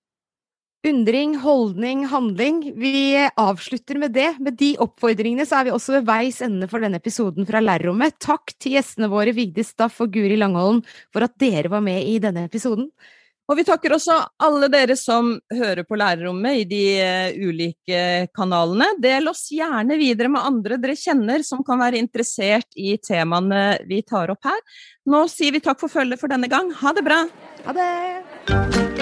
Undring, 0.84 1.36
holdning, 1.42 2.04
handling. 2.06 2.60
Vi 2.78 3.28
avslutter 3.36 3.98
med 3.98 4.12
det. 4.12 4.36
Med 4.38 4.54
de 4.60 4.74
oppfordringene 4.78 5.46
så 5.48 5.58
er 5.58 5.68
vi 5.68 5.74
også 5.74 5.96
ved 5.96 6.06
veis 6.06 6.40
ende 6.44 6.68
for 6.70 6.84
denne 6.84 7.00
episoden 7.00 7.48
fra 7.48 7.62
Lærerrommet. 7.64 8.18
Takk 8.22 8.54
til 8.60 8.76
gjestene 8.76 9.10
våre 9.10 9.34
Vigdis 9.34 9.72
Staff 9.74 9.98
og 10.04 10.12
Guri 10.14 10.36
Langholm 10.38 10.82
for 11.14 11.26
at 11.26 11.34
dere 11.42 11.72
var 11.72 11.82
med 11.82 12.04
i 12.06 12.20
denne 12.22 12.46
episoden. 12.46 12.90
Og 13.46 13.60
vi 13.60 13.64
takker 13.66 13.94
også 13.94 14.16
alle 14.42 14.66
dere 14.70 14.96
som 14.98 15.36
hører 15.54 15.86
på 15.86 15.98
Lærerrommet 15.98 16.62
i 16.62 16.64
de 16.70 16.82
uh, 16.98 17.36
ulike 17.46 18.00
kanalene. 18.34 18.90
Del 19.02 19.30
oss 19.30 19.44
gjerne 19.54 19.98
videre 20.00 20.30
med 20.34 20.42
andre 20.42 20.80
dere 20.82 20.98
kjenner 20.98 21.46
som 21.46 21.62
kan 21.66 21.78
være 21.82 22.02
interessert 22.02 22.68
i 22.74 22.96
temaene 22.98 23.78
vi 23.86 24.02
tar 24.06 24.34
opp 24.34 24.50
her. 24.50 24.58
Nå 25.06 25.24
sier 25.30 25.54
vi 25.54 25.62
takk 25.62 25.82
for 25.82 25.90
følget 25.90 26.22
for 26.22 26.30
denne 26.30 26.50
gang. 26.50 26.74
Ha 26.82 26.94
det 26.94 27.06
bra! 27.06 27.22
Ha 27.66 27.78
det! 27.78 28.95